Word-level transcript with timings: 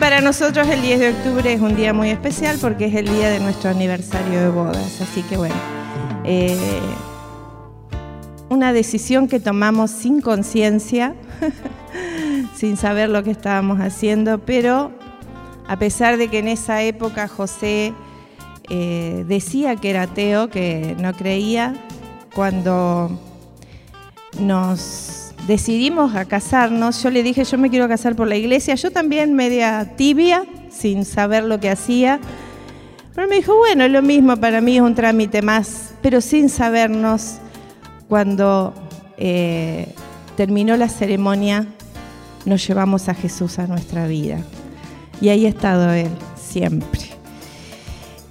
Para 0.00 0.22
nosotros 0.22 0.66
el 0.66 0.80
10 0.80 0.98
de 0.98 1.08
octubre 1.10 1.52
es 1.52 1.60
un 1.60 1.76
día 1.76 1.92
muy 1.92 2.08
especial 2.08 2.56
porque 2.58 2.86
es 2.86 2.94
el 2.94 3.06
día 3.06 3.28
de 3.28 3.38
nuestro 3.38 3.68
aniversario 3.68 4.40
de 4.40 4.48
bodas. 4.48 4.98
Así 5.02 5.22
que 5.22 5.36
bueno, 5.36 5.54
eh, 6.24 6.56
una 8.48 8.72
decisión 8.72 9.28
que 9.28 9.40
tomamos 9.40 9.90
sin 9.90 10.22
conciencia, 10.22 11.14
sin 12.56 12.78
saber 12.78 13.10
lo 13.10 13.22
que 13.22 13.30
estábamos 13.30 13.78
haciendo, 13.80 14.38
pero 14.38 14.90
a 15.68 15.78
pesar 15.78 16.16
de 16.16 16.28
que 16.28 16.38
en 16.38 16.48
esa 16.48 16.82
época 16.82 17.28
José 17.28 17.92
eh, 18.70 19.26
decía 19.28 19.76
que 19.76 19.90
era 19.90 20.02
ateo, 20.04 20.48
que 20.48 20.96
no 20.98 21.12
creía, 21.12 21.74
cuando 22.34 23.20
nos 24.38 25.29
decidimos 25.46 26.14
a 26.14 26.24
casarnos, 26.24 27.02
yo 27.02 27.10
le 27.10 27.22
dije, 27.22 27.44
yo 27.44 27.58
me 27.58 27.70
quiero 27.70 27.88
casar 27.88 28.16
por 28.16 28.28
la 28.28 28.36
iglesia, 28.36 28.74
yo 28.74 28.90
también 28.90 29.34
media 29.34 29.96
tibia, 29.96 30.44
sin 30.70 31.04
saber 31.04 31.44
lo 31.44 31.60
que 31.60 31.70
hacía, 31.70 32.20
pero 33.14 33.28
me 33.28 33.36
dijo, 33.36 33.56
bueno, 33.56 33.86
lo 33.88 34.02
mismo, 34.02 34.36
para 34.36 34.60
mí 34.60 34.76
es 34.76 34.82
un 34.82 34.94
trámite 34.94 35.42
más, 35.42 35.94
pero 36.02 36.20
sin 36.20 36.48
sabernos, 36.48 37.38
cuando 38.08 38.72
eh, 39.18 39.94
terminó 40.36 40.76
la 40.76 40.88
ceremonia, 40.88 41.66
nos 42.44 42.66
llevamos 42.66 43.08
a 43.08 43.14
Jesús 43.14 43.58
a 43.58 43.66
nuestra 43.66 44.06
vida. 44.06 44.38
Y 45.20 45.28
ahí 45.28 45.46
ha 45.46 45.50
estado 45.50 45.92
Él, 45.92 46.08
siempre. 46.34 47.02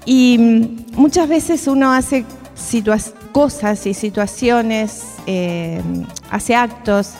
Y 0.05 0.37
mm, 0.39 0.99
muchas 0.99 1.29
veces 1.29 1.67
uno 1.67 1.93
hace 1.93 2.25
cosas 3.31 3.85
y 3.85 3.93
situaciones, 3.93 5.03
eh, 5.25 5.81
hace 6.29 6.55
actos, 6.55 7.13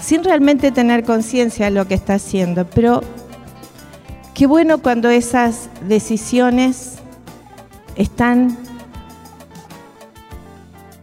sin 0.00 0.24
realmente 0.24 0.72
tener 0.72 1.04
conciencia 1.04 1.66
de 1.66 1.72
lo 1.72 1.86
que 1.86 1.94
está 1.94 2.14
haciendo. 2.14 2.66
Pero 2.66 3.02
qué 4.34 4.46
bueno 4.46 4.78
cuando 4.78 5.08
esas 5.08 5.68
decisiones 5.88 6.96
están 7.96 8.58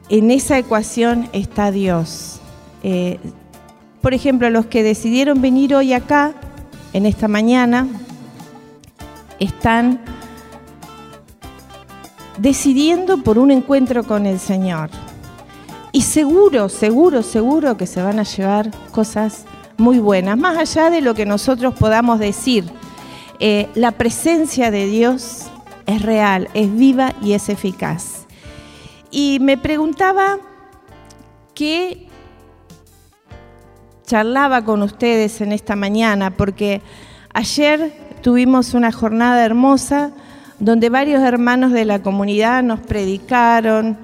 en 0.10 0.30
esa 0.32 0.58
ecuación 0.60 1.30
está 1.34 1.72
Dios. 1.72 2.40
Eh, 2.84 3.20
por 4.02 4.14
ejemplo, 4.14 4.50
los 4.50 4.66
que 4.68 4.84
decidieron 4.84 5.42
venir 5.42 5.74
hoy 5.74 5.94
acá, 5.94 6.34
en 6.92 7.06
esta 7.06 7.28
mañana, 7.28 7.88
están 9.40 10.00
decidiendo 12.38 13.18
por 13.18 13.38
un 13.38 13.52
encuentro 13.52 14.04
con 14.04 14.26
el 14.26 14.40
Señor. 14.40 14.90
Y 15.92 16.02
seguro, 16.02 16.70
seguro, 16.70 17.22
seguro 17.22 17.78
que 17.78 17.86
se 17.86 18.02
van 18.02 18.20
a 18.20 18.24
llevar 18.24 18.72
cosas 18.92 19.46
muy 19.78 20.00
buenas, 20.00 20.38
más 20.38 20.58
allá 20.58 20.90
de 20.90 21.02
lo 21.02 21.14
que 21.14 21.26
nosotros 21.26 21.76
podamos 21.76 22.20
decir. 22.20 22.66
Eh, 23.40 23.70
la 23.76 23.92
presencia 23.92 24.72
de 24.72 24.88
Dios 24.88 25.48
es 25.86 26.02
real, 26.02 26.50
es 26.54 26.74
viva 26.74 27.14
y 27.22 27.34
es 27.34 27.50
eficaz. 27.50 28.26
Y 29.12 29.38
me 29.42 29.58
preguntaba 29.58 30.40
qué 31.54 32.08
charlaba 34.06 34.64
con 34.64 34.82
ustedes 34.82 35.42
en 35.42 35.52
esta 35.52 35.76
mañana, 35.76 36.32
porque 36.32 36.82
ayer 37.34 37.94
tuvimos 38.22 38.74
una 38.74 38.92
jornada 38.92 39.46
hermosa 39.46 40.12
donde 40.64 40.90
varios 40.90 41.22
hermanos 41.22 41.74
de 41.74 41.84
la 41.84 42.02
comunidad 42.02 42.64
nos 42.64 42.80
predicaron, 42.80 43.98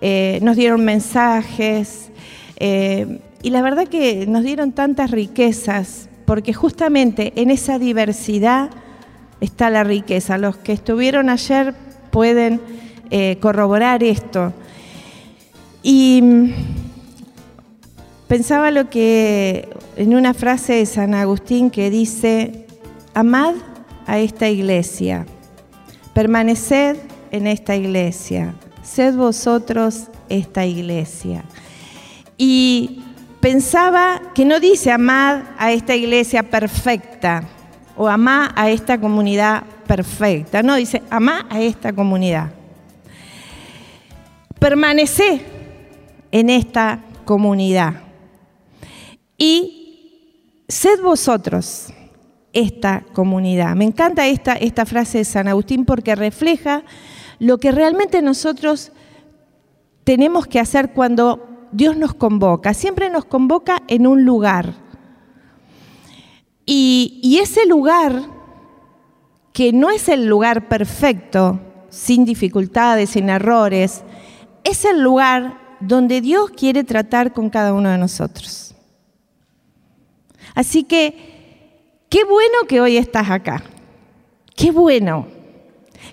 eh, 0.00 0.38
nos 0.42 0.56
dieron 0.56 0.84
mensajes, 0.84 2.10
eh, 2.56 3.20
y 3.42 3.50
la 3.50 3.62
verdad 3.62 3.88
que 3.88 4.26
nos 4.26 4.44
dieron 4.44 4.72
tantas 4.72 5.10
riquezas, 5.10 6.08
porque 6.24 6.52
justamente 6.52 7.32
en 7.36 7.50
esa 7.50 7.78
diversidad 7.78 8.70
está 9.40 9.70
la 9.70 9.82
riqueza. 9.84 10.38
Los 10.38 10.56
que 10.56 10.72
estuvieron 10.72 11.28
ayer 11.28 11.74
pueden 12.10 12.60
eh, 13.10 13.36
corroborar 13.40 14.02
esto. 14.02 14.52
Y 15.82 16.20
mm, 16.22 16.52
pensaba 18.28 18.70
lo 18.70 18.88
que 18.88 19.68
en 19.96 20.14
una 20.14 20.32
frase 20.32 20.74
de 20.74 20.86
San 20.86 21.12
Agustín 21.12 21.70
que 21.70 21.90
dice, 21.90 22.66
amad 23.14 23.54
a 24.06 24.18
esta 24.20 24.48
iglesia 24.48 25.26
Permaneced 26.14 26.96
en 27.32 27.46
esta 27.48 27.74
iglesia, 27.74 28.54
sed 28.82 29.16
vosotros 29.16 30.04
esta 30.28 30.64
iglesia. 30.64 31.44
Y 32.38 33.02
pensaba 33.40 34.22
que 34.34 34.44
no 34.44 34.60
dice 34.60 34.92
amad 34.92 35.42
a 35.58 35.72
esta 35.72 35.94
iglesia 35.96 36.44
perfecta 36.44 37.42
o 37.96 38.08
amad 38.08 38.50
a 38.54 38.70
esta 38.70 38.98
comunidad 38.98 39.64
perfecta, 39.86 40.62
no, 40.62 40.76
dice 40.76 41.02
amad 41.10 41.46
a 41.50 41.60
esta 41.60 41.92
comunidad. 41.92 42.52
Permaneced 44.58 45.40
en 46.30 46.50
esta 46.50 47.00
comunidad 47.24 47.94
y 49.36 50.62
sed 50.68 51.00
vosotros 51.02 51.88
esta 52.54 53.04
comunidad. 53.12 53.74
Me 53.74 53.84
encanta 53.84 54.26
esta, 54.26 54.54
esta 54.54 54.86
frase 54.86 55.18
de 55.18 55.24
San 55.24 55.48
Agustín 55.48 55.84
porque 55.84 56.14
refleja 56.14 56.84
lo 57.38 57.58
que 57.58 57.72
realmente 57.72 58.22
nosotros 58.22 58.92
tenemos 60.04 60.46
que 60.46 60.60
hacer 60.60 60.92
cuando 60.92 61.68
Dios 61.72 61.96
nos 61.96 62.14
convoca. 62.14 62.72
Siempre 62.72 63.10
nos 63.10 63.24
convoca 63.24 63.82
en 63.88 64.06
un 64.06 64.24
lugar. 64.24 64.74
Y, 66.64 67.20
y, 67.22 67.38
ese 67.38 67.66
lugar, 67.66 68.22
que 69.52 69.72
no 69.72 69.90
es 69.90 70.08
el 70.08 70.26
lugar 70.26 70.68
perfecto, 70.68 71.60
sin 71.90 72.24
dificultades, 72.24 73.10
sin 73.10 73.28
errores, 73.28 74.02
es 74.62 74.84
el 74.86 75.02
lugar 75.02 75.76
donde 75.80 76.22
Dios 76.22 76.50
quiere 76.50 76.84
tratar 76.84 77.34
con 77.34 77.50
cada 77.50 77.74
uno 77.74 77.90
de 77.90 77.98
nosotros. 77.98 78.74
Así 80.54 80.84
que 80.84 81.33
Qué 82.14 82.22
bueno 82.22 82.68
que 82.68 82.80
hoy 82.80 82.96
estás 82.96 83.28
acá. 83.28 83.64
Qué 84.54 84.70
bueno. 84.70 85.26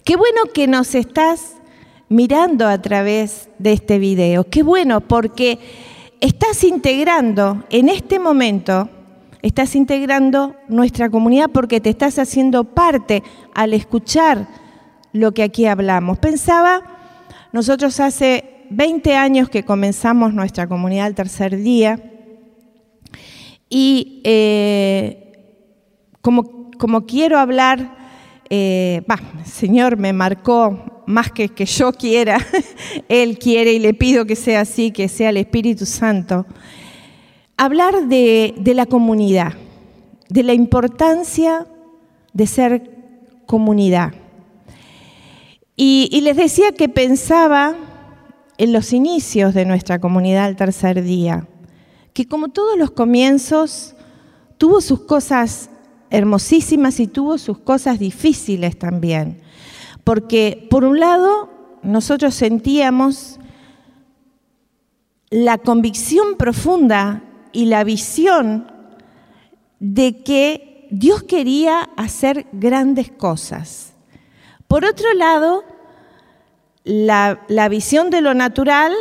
Qué 0.04 0.16
bueno 0.16 0.46
que 0.52 0.66
nos 0.66 0.96
estás 0.96 1.58
mirando 2.10 2.68
a 2.68 2.82
través 2.82 3.50
de 3.60 3.74
este 3.74 4.00
video. 4.00 4.44
Qué 4.46 4.64
bueno 4.64 5.02
porque 5.02 5.60
estás 6.20 6.64
integrando 6.64 7.66
en 7.70 7.88
este 7.88 8.18
momento, 8.18 8.90
estás 9.44 9.76
integrando 9.76 10.56
nuestra 10.70 11.08
comunidad 11.12 11.52
porque 11.54 11.80
te 11.80 11.92
estás 11.92 12.18
haciendo 12.18 12.64
parte 12.64 13.22
al 13.54 13.76
escuchar 13.76 14.48
lo 15.14 15.36
que 15.36 15.44
aquí 15.44 15.68
hablamos. 15.68 16.18
Pensaba, 16.18 16.82
nosotros 17.52 18.00
hace 18.00 18.66
20 18.72 19.16
años 19.16 19.50
que 19.50 19.66
comenzamos 19.66 20.34
nuestra 20.34 20.66
comunidad 20.66 21.06
al 21.06 21.14
tercer 21.14 21.58
día 21.58 22.02
y 23.70 24.20
eh, 24.24 25.21
como, 26.22 27.06
quiero 27.08 27.40
hablar, 27.40 27.98
eh, 28.50 29.02
Señor 29.44 29.98
me 29.98 30.14
marcó 30.14 31.04
más 31.08 31.32
que 31.32 31.50
que 31.50 31.66
yo 31.66 31.92
quiera, 31.92 32.38
Él 33.10 33.38
quiere 33.40 33.74
y 33.74 33.80
le 33.80 33.94
pido 33.94 34.26
que 34.26 34.36
sea 34.36 34.62
así, 34.62 34.92
que 34.92 35.08
sea 35.08 35.30
el 35.30 35.38
Espíritu 35.38 35.86
Santo. 35.86 36.46
Hablar 37.58 38.08
de, 38.08 38.54
la 38.74 38.86
comunidad, 38.86 39.54
de 40.30 40.44
la 40.44 40.54
importancia 40.54 41.68
de 42.34 42.48
ser 42.48 42.90
comunidad. 43.46 44.14
Y, 45.76 46.10
y, 46.12 46.22
les 46.22 46.38
decía 46.38 46.72
que 46.72 46.90
pensaba 46.90 47.76
en 48.58 48.72
los 48.72 48.94
inicios 48.94 49.54
de 49.54 49.66
nuestra 49.66 50.00
comunidad 50.00 50.46
al 50.46 50.56
tercer 50.56 51.04
día, 51.04 51.48
que 52.14 52.28
como 52.28 52.50
todos 52.50 52.78
los 52.78 52.92
comienzos, 52.92 53.96
tuvo 54.58 54.80
sus 54.80 55.02
cosas 55.02 55.71
hermosísimas 56.12 57.00
y 57.00 57.08
tuvo 57.08 57.38
sus 57.38 57.58
cosas 57.58 57.98
difíciles 57.98 58.78
también. 58.78 59.42
Porque 60.04 60.68
por 60.70 60.84
un 60.84 61.00
lado 61.00 61.50
nosotros 61.82 62.36
sentíamos 62.36 63.40
la 65.30 65.58
convicción 65.58 66.36
profunda 66.38 67.24
y 67.54 67.66
la 67.66 67.84
visión 67.84 68.72
de 69.80 70.22
que 70.24 70.88
Dios 70.92 71.24
quería 71.24 71.90
hacer 71.96 72.48
grandes 72.52 73.10
cosas. 73.10 73.94
Por 74.68 74.86
otro 74.86 75.14
lado, 75.14 75.64
la, 76.84 77.42
la, 77.48 77.70
visión 77.70 78.10
de 78.10 78.22
lo 78.22 78.34
natural, 78.34 78.94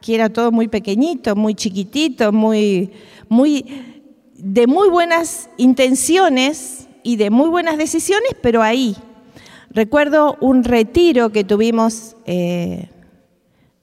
que 0.00 0.14
era 0.14 0.30
todo 0.30 0.50
muy 0.52 0.68
pequeñito, 0.68 1.36
muy 1.36 1.54
chiquitito, 1.54 2.32
muy, 2.32 2.92
muy 3.28 4.01
de 4.44 4.66
muy 4.66 4.88
buenas 4.88 5.48
intenciones 5.56 6.88
y 7.04 7.14
de 7.14 7.30
muy 7.30 7.48
buenas 7.48 7.78
decisiones, 7.78 8.32
pero 8.42 8.60
ahí. 8.60 8.96
Recuerdo 9.70 10.36
un 10.40 10.64
retiro 10.64 11.30
que 11.30 11.44
tuvimos 11.44 12.16
eh, 12.26 12.90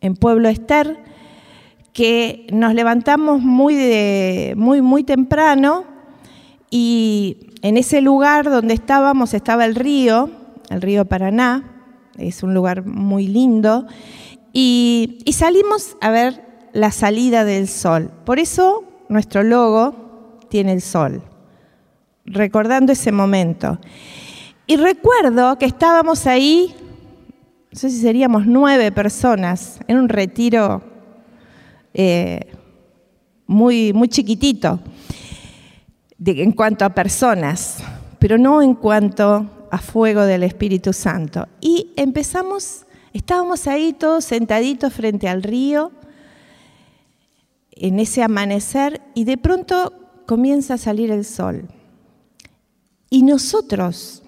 en 0.01 0.15
Pueblo 0.15 0.49
Ester, 0.49 1.01
que 1.93 2.45
nos 2.51 2.73
levantamos 2.73 3.41
muy, 3.41 4.53
muy, 4.57 4.81
muy 4.81 5.03
temprano 5.05 5.85
y 6.69 7.37
en 7.61 7.77
ese 7.77 8.01
lugar 8.01 8.49
donde 8.49 8.73
estábamos 8.73 9.33
estaba 9.33 9.63
el 9.63 9.75
río, 9.75 10.29
el 10.69 10.81
río 10.81 11.05
Paraná, 11.05 11.71
es 12.17 12.43
un 12.43 12.53
lugar 12.53 12.85
muy 12.85 13.27
lindo, 13.27 13.87
y, 14.51 15.19
y 15.23 15.33
salimos 15.33 15.95
a 16.01 16.09
ver 16.09 16.43
la 16.73 16.91
salida 16.91 17.45
del 17.45 17.69
sol. 17.69 18.11
Por 18.25 18.39
eso 18.39 18.83
nuestro 19.07 19.43
logo 19.43 20.08
tiene 20.49 20.73
el 20.73 20.81
sol, 20.81 21.21
recordando 22.25 22.91
ese 22.91 23.11
momento. 23.11 23.79
Y 24.67 24.75
recuerdo 24.75 25.57
que 25.57 25.65
estábamos 25.65 26.27
ahí, 26.27 26.75
no 27.71 27.79
sé 27.79 27.89
si 27.89 28.01
seríamos 28.01 28.45
nueve 28.45 28.91
personas, 28.91 29.79
en 29.87 29.97
un 29.97 30.09
retiro 30.09 30.83
eh, 31.93 32.51
muy, 33.47 33.93
muy 33.93 34.09
chiquitito 34.09 34.79
en 36.25 36.51
cuanto 36.51 36.85
a 36.85 36.89
personas, 36.89 37.77
pero 38.19 38.37
no 38.37 38.61
en 38.61 38.75
cuanto 38.75 39.67
a 39.71 39.77
fuego 39.77 40.23
del 40.23 40.43
Espíritu 40.43 40.93
Santo. 40.93 41.47
Y 41.61 41.91
empezamos, 41.95 42.85
estábamos 43.13 43.67
ahí 43.67 43.93
todos 43.93 44.25
sentaditos 44.25 44.93
frente 44.93 45.27
al 45.27 45.43
río, 45.43 45.91
en 47.71 47.99
ese 47.99 48.21
amanecer, 48.21 49.01
y 49.15 49.23
de 49.23 49.37
pronto 49.37 50.08
comienza 50.29 50.75
a 50.75 50.77
salir 50.77 51.09
el 51.09 51.25
sol. 51.25 51.67
Y 53.09 53.23
nosotros, 53.23 54.21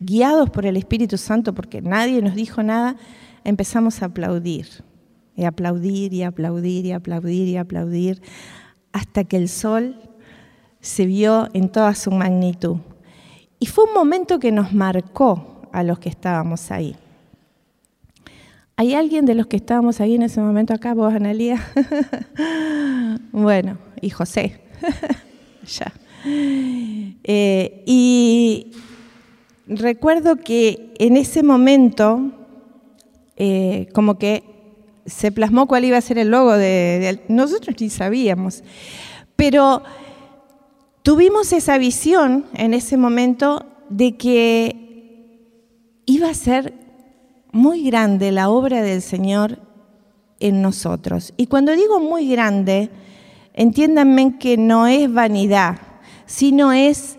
guiados 0.00 0.48
por 0.48 0.64
el 0.64 0.78
Espíritu 0.78 1.18
Santo, 1.18 1.54
porque 1.54 1.82
nadie 1.82 2.22
nos 2.22 2.34
dijo 2.34 2.62
nada, 2.62 2.96
empezamos 3.44 4.00
a 4.00 4.06
aplaudir, 4.06 4.66
y 5.36 5.44
aplaudir, 5.44 6.14
y 6.14 6.22
aplaudir, 6.22 6.86
y 6.86 6.92
aplaudir, 6.92 7.48
y 7.48 7.56
aplaudir, 7.58 8.22
hasta 8.90 9.24
que 9.24 9.36
el 9.36 9.50
sol 9.50 9.94
se 10.80 11.04
vio 11.04 11.50
en 11.52 11.68
toda 11.68 11.94
su 11.94 12.10
magnitud. 12.10 12.78
Y 13.58 13.66
fue 13.66 13.84
un 13.84 13.92
momento 13.92 14.38
que 14.38 14.52
nos 14.52 14.72
marcó 14.72 15.68
a 15.70 15.82
los 15.82 15.98
que 15.98 16.08
estábamos 16.08 16.70
ahí. 16.70 16.96
¿Hay 18.76 18.94
alguien 18.94 19.26
de 19.26 19.34
los 19.34 19.48
que 19.48 19.56
estábamos 19.56 20.00
ahí 20.00 20.14
en 20.14 20.22
ese 20.22 20.40
momento 20.40 20.72
acá, 20.72 20.94
vos, 20.94 21.12
Analía? 21.12 21.62
bueno, 23.32 23.76
y 24.00 24.08
José. 24.08 24.66
ya. 25.66 25.92
Eh, 26.24 27.82
y 27.86 28.72
recuerdo 29.66 30.36
que 30.36 30.94
en 30.98 31.16
ese 31.16 31.42
momento, 31.42 32.20
eh, 33.36 33.88
como 33.92 34.18
que 34.18 34.42
se 35.06 35.32
plasmó 35.32 35.66
cuál 35.66 35.84
iba 35.84 35.96
a 35.96 36.02
ser 36.02 36.18
el 36.18 36.30
logo 36.30 36.52
de, 36.52 37.20
Nosotros 37.28 37.76
ni 37.80 37.90
sabíamos. 37.90 38.62
Pero 39.36 39.82
tuvimos 41.02 41.52
esa 41.52 41.78
visión 41.78 42.44
en 42.54 42.74
ese 42.74 42.96
momento 42.96 43.64
de 43.88 44.16
que 44.16 44.88
iba 46.06 46.28
a 46.28 46.34
ser 46.34 46.74
muy 47.52 47.84
grande 47.84 48.32
la 48.32 48.50
obra 48.50 48.82
del 48.82 49.00
Señor 49.02 49.58
en 50.40 50.60
nosotros. 50.62 51.32
Y 51.36 51.46
cuando 51.46 51.72
digo 51.72 52.00
muy 52.00 52.28
grande, 52.28 52.90
entiéndanme 53.58 54.38
que 54.38 54.56
no 54.56 54.86
es 54.86 55.12
vanidad, 55.12 55.78
sino 56.26 56.72
es 56.72 57.18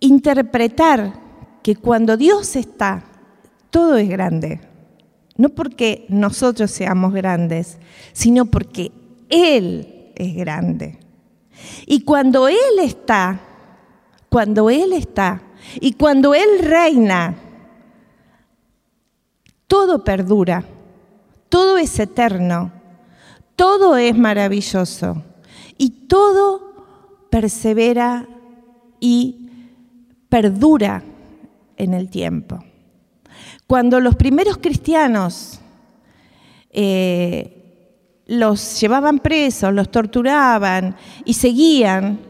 interpretar 0.00 1.12
que 1.62 1.76
cuando 1.76 2.16
Dios 2.16 2.56
está, 2.56 3.04
todo 3.70 3.96
es 3.96 4.08
grande. 4.08 4.60
No 5.36 5.50
porque 5.50 6.04
nosotros 6.08 6.72
seamos 6.72 7.14
grandes, 7.14 7.78
sino 8.12 8.46
porque 8.46 8.90
Él 9.28 10.12
es 10.16 10.34
grande. 10.34 10.98
Y 11.86 12.00
cuando 12.00 12.48
Él 12.48 12.80
está, 12.82 13.38
cuando 14.28 14.68
Él 14.68 14.92
está, 14.94 15.42
y 15.80 15.92
cuando 15.92 16.34
Él 16.34 16.58
reina, 16.60 17.36
todo 19.68 20.02
perdura, 20.02 20.64
todo 21.48 21.78
es 21.78 21.96
eterno, 22.00 22.72
todo 23.54 23.96
es 23.96 24.16
maravilloso 24.16 25.22
y 25.78 25.90
todo 25.90 27.28
persevera 27.30 28.28
y 29.00 29.48
perdura 30.28 31.02
en 31.76 31.94
el 31.94 32.08
tiempo. 32.08 32.64
Cuando 33.66 34.00
los 34.00 34.14
primeros 34.16 34.58
cristianos 34.58 35.60
eh, 36.70 38.22
los 38.26 38.80
llevaban 38.80 39.18
presos, 39.18 39.72
los 39.72 39.90
torturaban 39.90 40.96
y 41.24 41.34
seguían, 41.34 42.20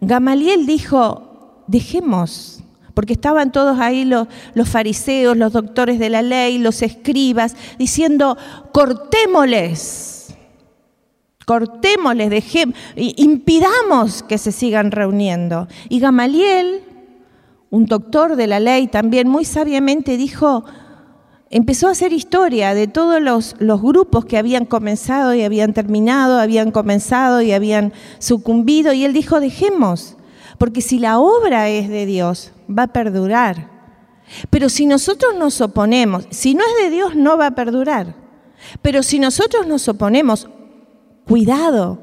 Gamaliel 0.00 0.66
dijo, 0.66 1.64
dejemos 1.66 2.62
porque 2.98 3.12
estaban 3.12 3.52
todos 3.52 3.78
ahí 3.78 4.04
los, 4.04 4.26
los, 4.54 4.68
fariseos, 4.68 5.36
los 5.36 5.52
doctores 5.52 6.00
de 6.00 6.10
la 6.10 6.20
ley, 6.20 6.58
los 6.58 6.82
escribas, 6.82 7.54
diciendo, 7.78 8.36
cortémosles, 8.72 10.17
cortémosles, 11.48 12.28
dejemos, 12.28 12.76
impidamos 12.94 14.22
que 14.22 14.36
se 14.36 14.52
sigan 14.52 14.90
reuniendo. 14.90 15.66
Y 15.88 15.98
Gamaliel, 15.98 16.82
un 17.70 17.86
doctor 17.86 18.36
de 18.36 18.46
la 18.46 18.60
ley, 18.60 18.86
también 18.86 19.28
muy 19.28 19.46
sabiamente 19.46 20.18
dijo, 20.18 20.66
empezó 21.48 21.88
a 21.88 21.92
hacer 21.92 22.12
historia 22.12 22.74
de 22.74 22.86
todos 22.86 23.22
los, 23.22 23.56
los, 23.60 23.80
grupos 23.80 24.26
que 24.26 24.36
habían 24.36 24.66
comenzado 24.66 25.32
y 25.32 25.42
habían 25.42 25.72
terminado, 25.72 26.38
habían 26.38 26.70
comenzado 26.70 27.40
y 27.40 27.52
habían 27.52 27.94
sucumbido, 28.18 28.92
y 28.92 29.06
él 29.06 29.14
dijo, 29.14 29.40
dejemos, 29.40 30.18
porque 30.58 30.82
si 30.82 30.98
la 30.98 31.18
obra 31.18 31.70
es 31.70 31.88
de 31.88 32.04
Dios, 32.04 32.52
va 32.68 32.82
a 32.82 32.92
perdurar. 32.92 33.70
Pero 34.50 34.68
si 34.68 34.84
nosotros 34.84 35.34
nos 35.34 35.62
oponemos, 35.62 36.26
si 36.28 36.54
no 36.54 36.62
es 36.62 36.84
de 36.84 36.90
Dios, 36.90 37.14
no 37.14 37.38
va 37.38 37.46
a 37.46 37.54
perdurar. 37.54 38.16
Pero 38.82 39.02
si 39.02 39.18
nosotros 39.18 39.66
nos 39.66 39.88
oponemos, 39.88 40.46
cuidado, 41.28 41.98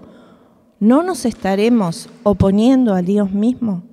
no 0.79 1.03
nos 1.03 1.25
estaremos 1.25 2.09
oponiendo 2.23 2.93
a 2.93 3.01
Dios 3.01 3.31
mismo. 3.31 3.83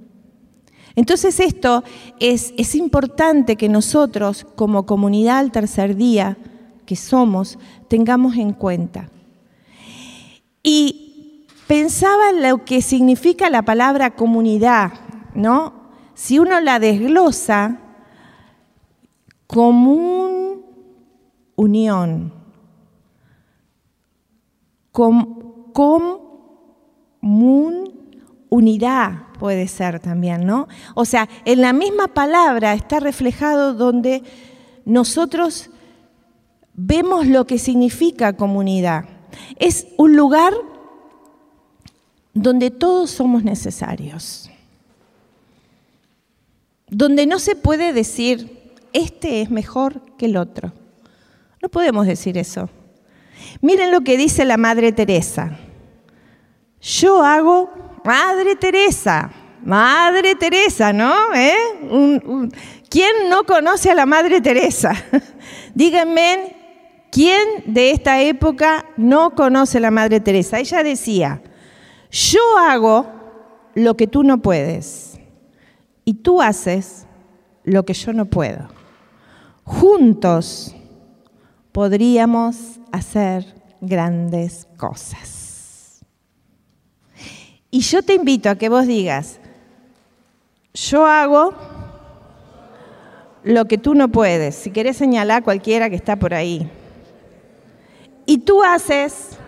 Entonces 0.95 1.41
esto 1.41 1.83
es, 2.21 2.53
es 2.59 2.75
importante 2.75 3.57
que 3.57 3.69
nosotros, 3.69 4.47
como 4.55 4.85
comunidad 4.85 5.39
al 5.39 5.51
tercer 5.51 5.97
día 5.97 6.37
que 6.85 6.97
somos, 6.97 7.59
tengamos 7.89 8.37
en 8.37 8.53
cuenta. 8.53 9.09
Y 10.63 11.47
pensaba 11.67 12.31
en 12.31 12.43
lo 12.43 12.65
que 12.65 12.83
significa 12.83 13.49
la 13.49 13.63
palabra 13.63 14.15
comunidad, 14.15 14.93
¿no? 15.35 15.83
si 16.15 16.39
uno 16.39 16.61
la 16.61 16.79
desglosa, 16.79 17.79
común 19.47 20.63
unión, 21.57 22.33
común 24.93 26.23
unidad 28.49 29.29
puede 29.39 29.67
ser 29.67 29.99
también, 29.99 30.47
¿no? 30.47 30.69
O 30.95 31.05
sea, 31.05 31.29
en 31.45 31.61
la 31.61 31.73
misma 31.73 32.09
palabra 32.09 32.75
está 32.75 33.01
reflejado 33.01 33.75
donde 33.75 34.23
nosotros 34.85 35.71
vemos 36.75 37.27
lo 37.27 37.47
que 37.47 37.59
significa 37.59 38.37
comunidad. 38.37 39.07
Es 39.57 39.89
un 39.97 40.17
lugar 40.17 40.53
donde 42.35 42.71
todos 42.71 43.11
somos 43.11 43.43
necesarios 43.43 44.53
donde 46.93 47.27
no 47.27 47.39
se 47.39 47.57
puede 47.57 47.95
decir, 47.95 48.71
este 48.93 49.41
es 49.41 49.51
mejor 49.51 50.03
que 50.19 50.27
el 50.27 50.37
otro. 50.37 50.75
No 51.63 51.71
podemos 51.71 52.07
decir 52.07 52.37
eso. 52.37 52.69
Miren 53.61 53.91
lo 53.91 54.03
que 54.03 54.17
dice 54.17 54.45
la 54.45 54.57
Madre 54.57 54.93
Teresa. 54.93 55.59
Yo 56.81 57.25
hago, 57.25 57.71
Madre 58.05 58.57
Teresa, 58.57 59.31
Madre 59.65 60.35
Teresa, 60.35 60.93
¿no? 60.93 61.15
¿Eh? 61.35 61.55
¿Quién 62.89 63.29
no 63.29 63.45
conoce 63.45 63.91
a 63.91 63.95
la 63.95 64.07
Madre 64.07 64.41
Teresa? 64.41 64.93
Díganme, 65.75 66.57
¿quién 67.11 67.41
de 67.67 67.93
esta 67.93 68.21
época 68.21 68.87
no 68.97 69.35
conoce 69.35 69.79
a 69.79 69.83
la 69.83 69.91
Madre 69.91 70.21
Teresa? 70.21 70.59
Ella 70.59 70.83
decía, 70.83 71.43
yo 72.11 72.41
hago 72.59 73.07
lo 73.75 73.97
que 73.97 74.07
tú 74.07 74.25
no 74.25 74.43
puedes 74.43 75.19
y 76.05 76.15
tú 76.15 76.43
haces 76.43 77.07
lo 77.65 77.85
que 77.85 77.95
yo 77.95 78.13
no 78.13 78.27
puedo. 78.27 78.69
Juntos 79.65 80.75
podríamos 81.73 82.79
hacer 82.93 83.55
grandes 83.81 84.69
cosas. 84.77 86.03
Y 87.71 87.81
yo 87.81 88.03
te 88.03 88.15
invito 88.15 88.51
a 88.51 88.57
que 88.57 88.69
vos 88.69 88.87
digas, 88.87 89.41
yo 90.75 91.07
hago 91.07 91.55
lo 93.43 93.65
que 93.65 93.79
tú 93.79 93.95
no 93.95 94.09
puedes. 94.09 94.55
Si 94.55 94.71
querés 94.71 94.99
señalar 94.99 95.39
a 95.39 95.45
cualquiera 95.45 95.91
que 95.91 95.97
está 95.97 96.17
por 96.17 96.35
ahí. 96.35 96.71
Y 98.27 98.39
tú 98.39 98.63
haces 98.63 99.39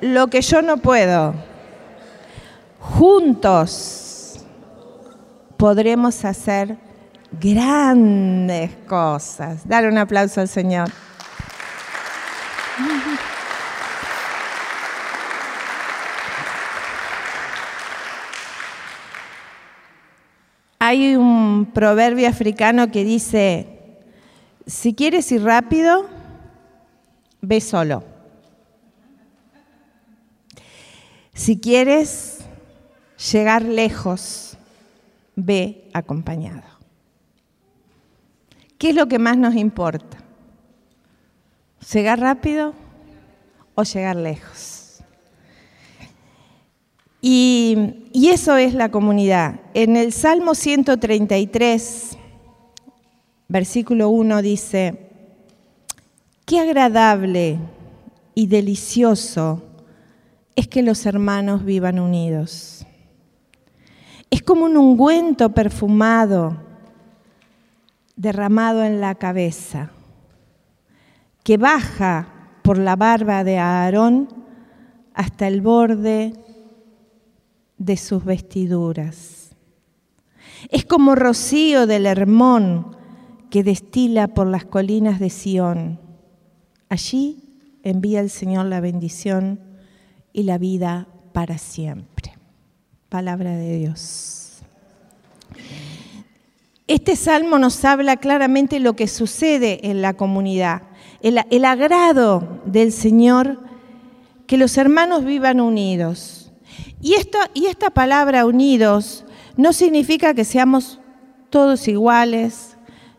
lo 0.00 0.28
que 0.28 0.40
yo 0.40 0.62
no 0.62 0.78
puedo. 0.78 1.34
Juntos 2.78 4.44
podremos 5.56 6.24
hacer 6.24 6.76
grandes 7.40 8.70
cosas. 8.86 9.66
Dar 9.66 9.86
un 9.86 9.98
aplauso 9.98 10.40
al 10.40 10.48
Señor. 10.48 10.90
Hay 20.78 21.14
un 21.14 21.70
proverbio 21.72 22.28
africano 22.28 22.90
que 22.90 23.04
dice, 23.04 24.00
si 24.66 24.94
quieres 24.94 25.30
ir 25.30 25.44
rápido, 25.44 26.08
ve 27.40 27.60
solo. 27.60 28.02
Si 31.34 31.60
quieres 31.60 32.40
llegar 33.32 33.62
lejos, 33.62 34.58
ve 35.36 35.88
acompañado. 35.94 36.71
¿Qué 38.82 38.90
es 38.90 38.96
lo 38.96 39.06
que 39.06 39.20
más 39.20 39.38
nos 39.38 39.54
importa? 39.54 40.16
¿Llegar 41.92 42.18
rápido 42.18 42.74
o 43.76 43.84
llegar 43.84 44.16
lejos? 44.16 45.04
Y, 47.20 48.08
y, 48.12 48.30
eso 48.30 48.56
es 48.56 48.74
la 48.74 48.90
comunidad. 48.90 49.60
En 49.74 49.96
el 49.96 50.12
Salmo 50.12 50.56
133, 50.56 52.18
versículo 53.46 54.08
1 54.08 54.42
dice, 54.42 54.98
qué 56.44 56.58
agradable 56.58 57.60
y 58.34 58.48
delicioso 58.48 59.62
es 60.56 60.66
que 60.66 60.82
los 60.82 61.06
hermanos 61.06 61.64
vivan 61.64 62.00
unidos. 62.00 62.84
Es 64.28 64.42
como 64.42 64.64
un 64.64 64.76
ungüento 64.76 65.50
perfumado 65.50 66.71
derramado 68.16 68.84
en 68.84 69.00
la 69.00 69.14
cabeza, 69.14 69.90
que 71.42 71.56
baja 71.56 72.28
por 72.62 72.78
la 72.78 72.96
barba 72.96 73.44
de 73.44 73.58
Aarón 73.58 74.28
hasta 75.14 75.48
el 75.48 75.60
borde 75.60 76.34
de 77.78 77.96
sus 77.96 78.24
vestiduras. 78.24 79.50
Es 80.70 80.84
como 80.84 81.14
rocío 81.14 81.86
del 81.86 82.06
Hermón 82.06 82.96
que 83.50 83.64
destila 83.64 84.28
por 84.28 84.46
las 84.46 84.64
colinas 84.64 85.18
de 85.18 85.30
Sión. 85.30 86.00
Allí 86.88 87.42
envía 87.82 88.20
el 88.20 88.30
Señor 88.30 88.66
la 88.66 88.80
bendición 88.80 89.60
y 90.32 90.44
la 90.44 90.58
vida 90.58 91.08
para 91.32 91.58
siempre. 91.58 92.32
Palabra 93.08 93.56
de 93.56 93.78
Dios. 93.78 94.41
Este 96.88 97.14
salmo 97.14 97.58
nos 97.58 97.84
habla 97.84 98.16
claramente 98.16 98.80
lo 98.80 98.96
que 98.96 99.06
sucede 99.06 99.88
en 99.88 100.02
la 100.02 100.14
comunidad, 100.14 100.82
el, 101.22 101.64
agrado 101.64 102.60
del 102.64 102.90
Señor, 102.90 103.60
que 104.48 104.56
los 104.56 104.76
hermanos 104.76 105.24
vivan 105.24 105.60
unidos. 105.60 106.52
Y, 107.00 107.14
esta 107.14 107.90
palabra 107.90 108.46
unidos 108.46 109.24
no 109.56 109.72
significa 109.72 110.34
que 110.34 110.44
seamos 110.44 110.98
todos 111.50 111.86
iguales, 111.86 112.76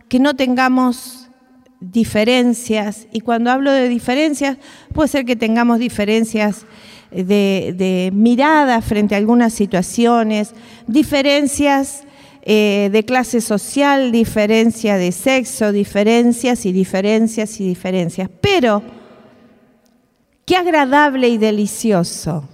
que 0.09 0.19
no 0.19 0.35
tengamos 0.35 1.29
diferencias. 1.79 3.07
Y 3.13 3.21
cuando 3.21 3.49
hablo 3.49 3.71
de 3.71 3.87
diferencias, 3.87 4.57
puede 4.93 5.07
ser 5.07 5.23
que 5.23 5.37
tengamos 5.37 5.79
diferencias 5.79 6.65
de 7.11 8.11
mirada 8.13 8.81
frente 8.81 9.15
a 9.15 9.19
algunas 9.19 9.53
situaciones, 9.53 10.53
diferencias 10.87 12.03
eh, 12.45 12.89
de 12.91 13.05
clase 13.05 13.39
social, 13.39 14.11
diferencia 14.11 14.97
de 14.97 15.13
sexo, 15.13 15.71
diferencias 15.71 16.65
y 16.65 16.73
diferencias 16.73 17.61
y 17.61 17.65
diferencias. 17.65 18.29
Pero, 18.41 18.83
qué 20.45 20.57
agradable 20.57 21.29
y 21.29 21.37
delicioso 21.37 22.49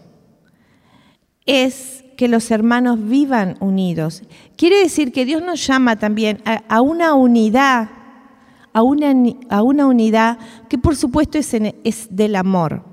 es 1.48 2.06
que 2.16 2.28
los 2.28 2.52
hermanos 2.52 3.04
vivan 3.04 3.58
unidos. 3.62 4.22
Quiere 4.58 4.78
decir 4.78 5.12
que 5.12 5.26
Dios 5.26 5.42
nos 5.42 5.66
llama 5.66 5.98
también 5.98 6.44
a, 6.46 6.82
una 6.82 7.16
unidad, 7.16 7.90
a 8.74 8.84
una, 8.84 9.12
a 9.50 9.64
una, 9.64 9.88
unidad 9.88 10.38
que 10.70 10.78
por 10.78 10.96
supuesto 10.96 11.40
es, 11.40 11.52
es 11.84 12.16
del 12.16 12.36
amor. 12.36 12.84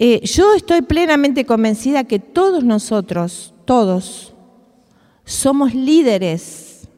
Eh, 0.00 0.22
yo 0.24 0.54
estoy 0.54 0.82
plenamente 0.82 1.44
convencida 1.44 2.02
que 2.02 2.18
todos 2.18 2.64
nosotros, 2.64 3.54
todos, 3.64 4.34
somos 5.30 5.74
líderes 5.74 6.88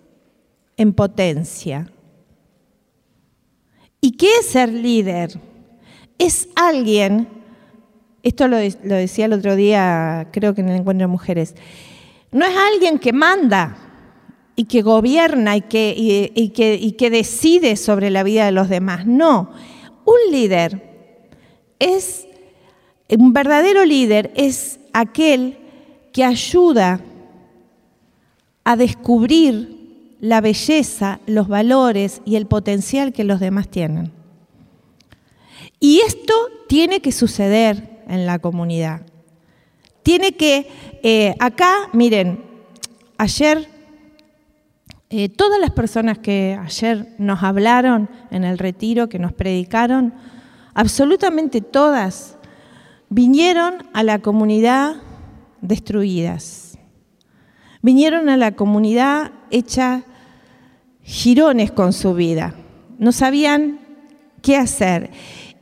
en 0.78 0.94
potencia. 0.94 1.86
¿Y 4.00 4.12
qué 4.12 4.28
es 4.40 4.46
ser 4.46 4.72
líder? 4.72 5.38
Es 6.18 6.48
alguien, 6.56 7.28
esto 8.22 8.48
lo, 8.48 8.56
decía 8.56 9.26
el 9.26 9.34
otro 9.34 9.54
día, 9.54 10.28
creo 10.32 10.54
que 10.54 10.62
en 10.62 10.70
el 10.70 10.80
encuentro 10.80 11.06
de 11.06 11.12
mujeres, 11.12 11.54
no 12.30 12.46
es 12.46 12.56
alguien 12.72 12.98
que 12.98 13.12
manda 13.12 13.76
y 14.56 14.64
que 14.64 14.80
gobierna 14.80 15.56
y 15.56 15.60
que, 15.60 15.94
y 15.94 16.92
que 16.92 17.10
decide 17.10 17.76
sobre 17.76 18.08
la 18.08 18.22
vida 18.22 18.46
de 18.46 18.52
los 18.52 18.70
demás. 18.70 19.06
No, 19.06 19.50
un 20.06 20.32
líder 20.32 20.90
es 21.78 22.26
un 23.10 23.34
verdadero 23.34 23.84
líder 23.84 24.32
es 24.36 24.80
aquel 24.94 25.58
que 26.14 26.24
ayuda 26.24 27.00
a 28.64 28.76
descubrir 28.76 30.16
la 30.20 30.40
belleza, 30.40 31.20
los 31.26 31.48
valores 31.48 32.22
y 32.24 32.36
el 32.36 32.46
potencial 32.46 33.12
que 33.12 33.24
los 33.24 33.40
demás 33.40 33.68
tienen. 33.68 34.12
Y 35.80 36.00
esto 36.06 36.34
tiene 36.68 37.00
que 37.00 37.10
suceder 37.10 38.02
en 38.06 38.24
la 38.24 38.38
comunidad. 38.38 39.02
Tiene 40.02 40.32
que, 40.32 40.68
eh, 41.02 41.34
acá, 41.40 41.74
miren, 41.92 42.44
ayer, 43.18 43.68
eh, 45.10 45.28
todas 45.28 45.60
las 45.60 45.70
personas 45.70 46.18
que 46.18 46.58
ayer 46.60 47.14
nos 47.18 47.42
hablaron 47.42 48.08
en 48.30 48.44
el 48.44 48.58
retiro, 48.58 49.08
que 49.08 49.18
nos 49.18 49.32
predicaron, 49.32 50.14
absolutamente 50.74 51.60
todas 51.60 52.36
vinieron 53.08 53.86
a 53.92 54.02
la 54.02 54.20
comunidad 54.20 54.96
destruidas. 55.60 56.71
Vinieron 57.82 58.28
a 58.28 58.36
la 58.36 58.52
comunidad 58.52 59.32
hecha 59.50 60.04
girones 61.02 61.72
con 61.72 61.92
su 61.92 62.14
vida. 62.14 62.54
No 62.98 63.10
sabían 63.10 63.80
qué 64.40 64.56
hacer. 64.56 65.10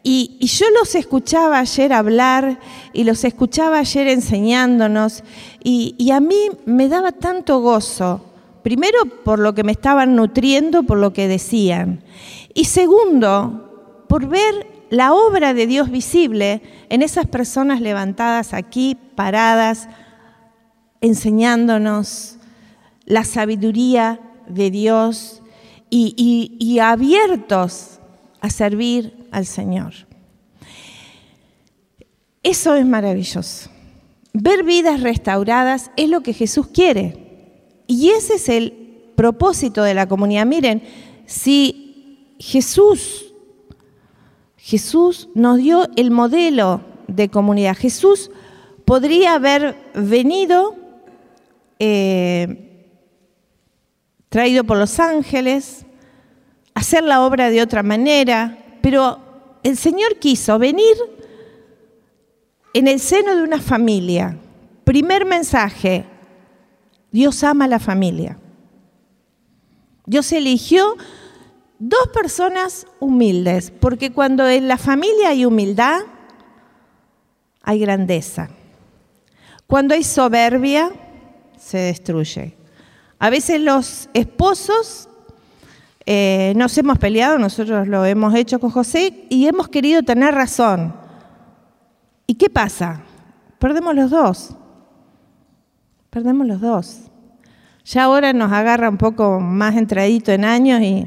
Y, 0.03 0.39
yo 0.41 0.67
los 0.79 0.95
escuchaba 0.95 1.59
ayer 1.59 1.93
hablar 1.93 2.59
y 2.93 3.05
los 3.05 3.25
escuchaba 3.25 3.79
ayer 3.79 4.09
enseñándonos 4.09 5.25
y, 5.63 5.95
y 5.99 6.11
a 6.11 6.21
mí 6.21 6.51
me 6.67 6.89
daba 6.89 7.13
tanto 7.13 7.61
gozo. 7.61 8.25
Primero 8.63 8.99
por 9.25 9.39
lo 9.39 9.55
que 9.55 9.65
me 9.65 9.73
estaban 9.73 10.15
nutriendo, 10.15 10.83
por 10.83 10.99
lo 10.99 11.13
que 11.13 11.29
decían. 11.29 12.03
Y 12.53 12.67
segundo, 12.67 14.05
por 14.09 14.27
ver 14.27 14.67
la 14.91 15.15
obra 15.15 15.55
de 15.55 15.67
Dios 15.67 15.91
visible 15.91 16.63
en 16.89 17.03
esas 17.03 17.27
personas 17.27 17.81
levantadas 17.81 18.53
aquí, 18.53 18.97
paradas, 19.15 19.89
enseñándonos 21.01 22.37
la 23.05 23.25
sabiduría 23.25 24.21
de 24.49 24.71
Dios 24.71 25.43
y, 25.91 26.79
abiertos 26.79 27.99
a 28.41 28.51
servir 28.51 29.27
al 29.31 29.47
Señor. 29.47 29.93
Eso 32.43 32.75
es 32.75 32.87
maravilloso. 32.87 33.71
Ver 34.33 34.63
vidas 34.63 35.01
restauradas 35.01 35.91
es 35.97 36.09
lo 36.09 36.23
que 36.23 36.33
Jesús 36.33 36.69
quiere. 36.69 37.83
Y 37.87 38.11
ese 38.11 38.35
es 38.35 38.49
el 38.49 39.13
propósito 39.17 39.83
de 39.83 39.95
la 39.95 40.09
comunidad. 40.09 40.47
Miren, 40.47 40.83
si 41.27 42.35
Jesús 42.39 43.31
Jesús 44.71 45.29
nos 45.35 45.57
dio 45.57 45.89
el 45.97 46.11
modelo 46.11 46.83
de 47.09 47.29
comunidad. 47.29 47.77
Jesús 47.77 48.31
podría 48.85 49.35
haber 49.35 49.75
venido 49.95 50.77
eh, 51.81 52.95
traído 54.29 54.63
por 54.63 54.79
los 54.79 55.01
ángeles, 55.01 55.85
hacer 56.75 57.03
la 57.03 57.27
obra 57.27 57.51
de 57.51 57.61
otra 57.61 57.83
manera, 57.83 58.57
pero 58.81 59.19
el 59.65 59.77
Señor 59.77 60.21
quiso 60.21 60.61
venir 60.61 60.95
en 62.73 62.87
el 62.87 63.01
seno 63.01 63.35
de 63.35 63.43
una 63.43 63.61
familia. 63.61 64.39
Primer 64.85 65.25
mensaje, 65.25 66.05
Dios 67.11 67.43
ama 67.43 67.65
a 67.65 67.69
la 67.69 67.81
familia. 67.81 68.39
Dios 70.07 70.31
eligió 70.31 70.97
Dos 71.83 72.09
personas 72.13 72.87
humildes, 72.99 73.71
porque 73.71 74.13
cuando 74.13 74.47
en 74.47 74.69
la 74.69 74.77
familia 74.77 75.31
hay 75.31 75.47
humildad, 75.47 76.03
hay 77.63 77.79
grandeza. 77.79 78.51
Cuando 79.67 79.95
hay 79.95 80.05
soberbia, 80.05 80.91
se 81.61 81.79
destruye. 81.79 82.57
A 83.19 83.31
veces 83.31 83.61
los 83.61 84.09
esposos 84.15 85.09
eh, 86.07 86.55
nos 86.57 86.77
hemos 86.79 86.99
peleado, 86.99 87.39
nosotros 87.39 87.87
lo 87.87 88.05
hemos 88.05 88.35
hecho 88.35 88.59
con 88.59 88.71
José 88.71 89.27
y 89.29 89.47
hemos 89.47 89.69
querido 89.69 90.03
tener 90.03 90.35
razón. 90.35 90.95
¿Y 92.27 92.35
qué 92.35 92.49
pasa? 92.49 93.03
Perdemos 93.59 93.95
los 93.95 94.11
dos. 94.11 94.57
Perdemos 96.09 96.47
los 96.47 96.61
dos. 96.61 97.01
Ya 97.85 98.05
ahora 98.05 98.33
nos 98.33 98.51
agarra 98.51 98.89
un 98.89 98.97
poco 98.97 99.39
más 99.39 99.77
entradito 99.77 100.33
en 100.33 100.45
años 100.45 100.81
y 100.81 101.07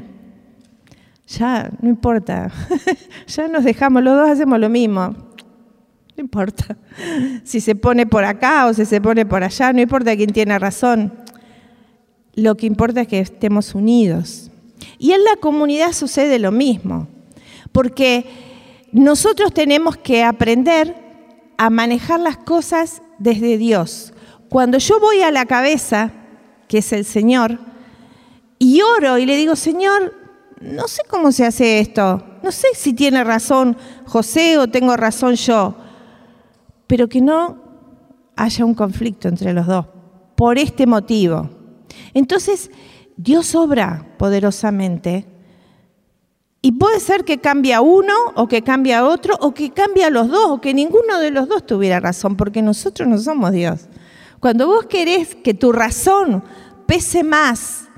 ya 1.26 1.70
no 1.80 1.88
importa. 1.88 2.50
ya 3.26 3.48
nos 3.48 3.64
dejamos, 3.64 4.02
los 4.02 4.16
dos 4.16 4.30
hacemos 4.30 4.58
lo 4.60 4.68
mismo. 4.68 5.33
No 6.16 6.22
importa. 6.22 6.76
Si 7.42 7.60
se 7.60 7.74
pone 7.74 8.06
por 8.06 8.24
acá 8.24 8.66
o 8.66 8.74
si 8.74 8.84
se 8.84 9.00
pone 9.00 9.26
por 9.26 9.42
allá, 9.42 9.72
no 9.72 9.80
importa 9.80 10.16
quién 10.16 10.32
tiene 10.32 10.58
razón. 10.58 11.12
Lo 12.34 12.56
que 12.56 12.66
importa 12.66 13.02
es 13.02 13.08
que 13.08 13.18
estemos 13.18 13.74
unidos. 13.74 14.50
Y 14.98 15.12
en 15.12 15.24
la 15.24 15.36
comunidad 15.36 15.92
sucede 15.92 16.38
lo 16.38 16.52
mismo, 16.52 17.08
porque 17.72 18.26
nosotros 18.92 19.52
tenemos 19.52 19.96
que 19.96 20.22
aprender 20.22 20.94
a 21.56 21.70
manejar 21.70 22.20
las 22.20 22.36
cosas 22.36 23.02
desde 23.18 23.58
Dios. 23.58 24.12
Cuando 24.48 24.78
yo 24.78 25.00
voy 25.00 25.22
a 25.22 25.30
la 25.30 25.46
cabeza, 25.46 26.12
que 26.68 26.78
es 26.78 26.92
el 26.92 27.04
Señor, 27.04 27.58
y 28.58 28.82
oro 28.82 29.18
y 29.18 29.26
le 29.26 29.36
digo, 29.36 29.56
Señor, 29.56 30.14
no 30.60 30.86
sé 30.88 31.02
cómo 31.08 31.32
se 31.32 31.44
hace 31.44 31.80
esto, 31.80 32.24
no 32.42 32.52
sé 32.52 32.68
si 32.74 32.92
tiene 32.92 33.24
razón 33.24 33.76
José 34.06 34.58
o 34.58 34.68
tengo 34.68 34.96
razón 34.96 35.34
yo, 35.34 35.76
pero 36.86 37.08
que 37.08 37.20
no 37.20 37.58
haya 38.36 38.64
un 38.64 38.74
conflicto 38.74 39.28
entre 39.28 39.52
los 39.52 39.66
dos, 39.66 39.86
por 40.36 40.58
este 40.58 40.86
motivo. 40.86 41.48
Entonces, 42.12 42.70
Dios 43.16 43.54
obra 43.54 44.06
poderosamente 44.18 45.26
y 46.60 46.72
puede 46.72 46.98
ser 46.98 47.24
que 47.24 47.38
cambie 47.38 47.74
a 47.74 47.80
uno 47.80 48.14
o 48.36 48.48
que 48.48 48.62
cambie 48.62 48.94
a 48.94 49.04
otro 49.04 49.36
o 49.40 49.52
que 49.52 49.70
cambie 49.70 50.04
a 50.04 50.10
los 50.10 50.28
dos 50.28 50.46
o 50.50 50.60
que 50.60 50.72
ninguno 50.72 51.18
de 51.20 51.30
los 51.30 51.48
dos 51.48 51.66
tuviera 51.66 52.00
razón, 52.00 52.36
porque 52.36 52.62
nosotros 52.62 53.06
no 53.06 53.18
somos 53.18 53.52
Dios. 53.52 53.88
Cuando 54.40 54.66
vos 54.66 54.86
querés 54.86 55.34
que 55.34 55.54
tu 55.54 55.72
razón 55.72 56.42
pese 56.86 57.22
más 57.22 57.88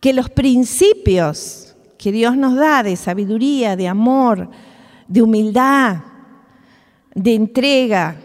que 0.00 0.12
los 0.12 0.30
principios 0.30 1.76
que 1.98 2.12
Dios 2.12 2.36
nos 2.36 2.56
da 2.56 2.82
de 2.82 2.96
sabiduría, 2.96 3.76
de 3.76 3.88
amor, 3.88 4.48
de 5.08 5.22
humildad, 5.22 5.98
de 7.14 7.34
entrega, 7.34 8.16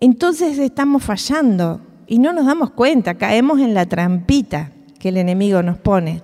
entonces 0.00 0.58
estamos 0.58 1.02
fallando 1.02 1.80
y 2.06 2.18
no 2.18 2.32
nos 2.32 2.46
damos 2.46 2.70
cuenta, 2.70 3.14
caemos 3.14 3.60
en 3.60 3.74
la 3.74 3.86
trampita 3.86 4.72
que 4.98 5.10
el 5.10 5.16
enemigo 5.16 5.62
nos 5.62 5.78
pone. 5.78 6.22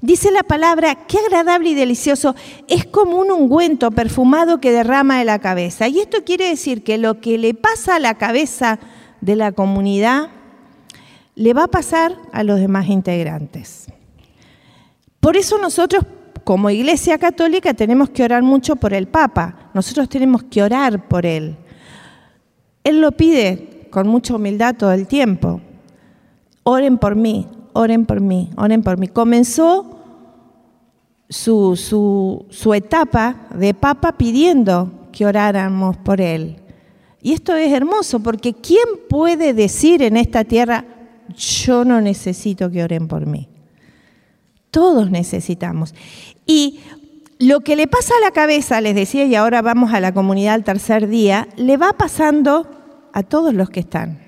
Dice 0.00 0.30
la 0.30 0.42
palabra, 0.42 1.06
qué 1.06 1.18
agradable 1.18 1.70
y 1.70 1.74
delicioso, 1.74 2.34
es 2.68 2.84
como 2.84 3.18
un 3.18 3.30
ungüento 3.30 3.90
perfumado 3.90 4.60
que 4.60 4.72
derrama 4.72 5.18
de 5.18 5.24
la 5.24 5.38
cabeza. 5.38 5.88
Y 5.88 6.00
esto 6.00 6.24
quiere 6.24 6.48
decir 6.48 6.82
que 6.82 6.98
lo 6.98 7.20
que 7.20 7.38
le 7.38 7.54
pasa 7.54 7.96
a 7.96 8.00
la 8.00 8.14
cabeza 8.14 8.78
de 9.20 9.36
la 9.36 9.52
comunidad, 9.52 10.30
le 11.34 11.52
va 11.52 11.64
a 11.64 11.68
pasar 11.68 12.16
a 12.32 12.42
los 12.42 12.58
demás 12.58 12.88
integrantes. 12.88 13.86
Por 15.20 15.36
eso 15.36 15.58
nosotros, 15.58 16.04
como 16.46 16.70
Iglesia 16.70 17.18
Católica, 17.18 17.74
tenemos 17.74 18.10
que 18.10 18.22
orar 18.22 18.40
mucho 18.40 18.76
por 18.76 18.94
el 18.94 19.08
Papa. 19.08 19.68
Nosotros 19.74 20.08
tenemos 20.08 20.44
que 20.44 20.62
orar 20.62 21.08
por 21.08 21.26
él. 21.26 21.56
Él 22.84 23.00
lo 23.00 23.10
pide 23.10 23.88
con 23.90 24.06
mucha 24.06 24.36
humildad 24.36 24.76
todo 24.78 24.92
el 24.92 25.08
tiempo. 25.08 25.60
Oren 26.62 26.98
por 26.98 27.16
mí, 27.16 27.48
oren 27.72 28.06
por 28.06 28.20
mí, 28.20 28.50
oren 28.56 28.84
por 28.84 28.96
mí. 28.96 29.08
Comenzó 29.08 29.98
su, 31.28 31.74
su, 32.48 32.74
etapa 32.74 33.48
de 33.52 33.74
papa 33.74 34.12
pidiendo 34.12 34.92
que 35.10 35.26
oráramos 35.26 35.96
por 35.96 36.20
él. 36.20 36.58
Y 37.22 37.32
esto 37.32 37.56
es 37.56 37.72
hermoso 37.72 38.20
porque 38.20 38.54
¿quién 38.54 38.86
puede 39.10 39.52
decir 39.52 40.00
en 40.00 40.16
esta 40.16 40.44
tierra, 40.44 40.84
yo 41.36 41.84
no 41.84 42.00
necesito 42.00 42.70
que 42.70 42.84
oren 42.84 43.08
por 43.08 43.26
mí? 43.26 43.48
Todos 44.76 45.10
necesitamos. 45.10 45.94
Y 46.44 46.80
lo 47.38 47.60
que 47.60 47.76
le 47.76 47.86
pasa 47.86 48.12
a 48.14 48.20
la 48.22 48.30
cabeza, 48.30 48.82
les 48.82 48.94
decía, 48.94 49.24
y 49.24 49.34
ahora 49.34 49.62
vamos 49.62 49.94
a 49.94 50.00
la 50.00 50.12
comunidad 50.12 50.52
al 50.52 50.64
tercer 50.64 51.08
día, 51.08 51.48
le 51.56 51.78
va 51.78 51.94
pasando 51.94 52.68
a 53.14 53.22
todos 53.22 53.54
los 53.54 53.70
que 53.70 53.80
están. 53.80 54.20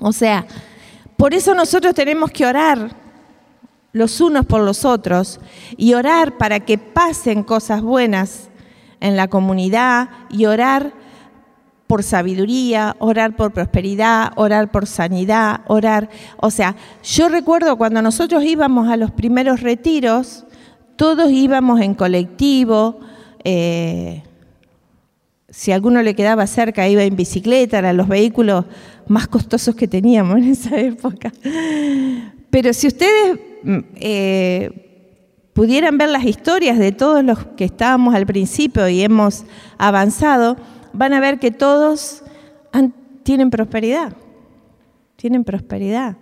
O 0.00 0.12
sea, 0.12 0.46
por 1.16 1.32
eso 1.32 1.54
nosotros 1.54 1.94
tenemos 1.94 2.30
que 2.30 2.44
orar 2.44 2.90
los 3.92 4.20
unos 4.20 4.44
por 4.44 4.60
los 4.60 4.84
otros 4.84 5.40
y 5.78 5.94
orar 5.94 6.36
para 6.36 6.60
que 6.60 6.76
pasen 6.76 7.42
cosas 7.42 7.80
buenas 7.80 8.50
en 9.00 9.16
la 9.16 9.28
comunidad 9.28 10.10
y 10.28 10.44
orar 10.44 10.92
por 11.88 12.02
sabiduría, 12.02 12.94
orar 13.00 13.34
por 13.34 13.52
prosperidad, 13.52 14.32
orar 14.36 14.70
por 14.70 14.86
sanidad, 14.86 15.62
orar. 15.66 16.10
O 16.36 16.50
sea, 16.50 16.76
yo 17.02 17.30
recuerdo 17.30 17.76
cuando 17.78 18.02
nosotros 18.02 18.44
íbamos 18.44 18.88
a 18.88 18.96
los 18.98 19.10
primeros 19.10 19.62
retiros, 19.62 20.44
todos 20.96 21.30
íbamos 21.30 21.80
en 21.80 21.94
colectivo. 21.94 23.00
Eh, 23.42 24.22
si 25.48 25.72
a 25.72 25.76
alguno 25.76 26.02
le 26.02 26.14
quedaba 26.14 26.46
cerca, 26.46 26.86
iba 26.86 27.02
en 27.02 27.16
bicicleta, 27.16 27.78
eran 27.78 27.96
los 27.96 28.06
vehículos 28.06 28.66
más 29.06 29.26
costosos 29.26 29.74
que 29.74 29.88
teníamos 29.88 30.36
en 30.36 30.50
esa 30.50 30.78
época. 30.78 31.32
Pero 32.50 32.74
si 32.74 32.86
ustedes 32.86 33.38
mm, 33.62 33.78
eh, 33.94 35.50
pudieran 35.54 35.96
ver 35.96 36.10
las 36.10 36.24
historias 36.24 36.78
de 36.78 36.92
todos 36.92 37.24
los 37.24 37.46
que 37.56 37.64
estábamos 37.64 38.14
al 38.14 38.26
principio 38.26 38.86
y 38.90 39.00
hemos 39.00 39.44
avanzado, 39.78 40.58
van 40.92 41.12
a 41.12 41.20
ver 41.20 41.38
que 41.38 41.50
todos 41.50 42.22
tienen 43.22 43.50
prosperidad, 43.50 44.12
tienen 45.16 45.44
prosperidad. 45.44 46.16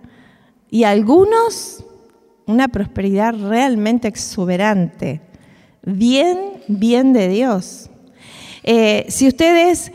Y 0.69 0.83
algunos 0.83 1.85
una 2.47 2.69
prosperidad 2.69 3.35
realmente 3.35 4.07
exuberante, 4.07 5.21
bien, 5.83 6.63
bien 6.67 7.13
de 7.13 7.27
Dios. 7.27 7.89
Eh, 8.63 9.05
si 9.09 9.27
ustedes 9.27 9.91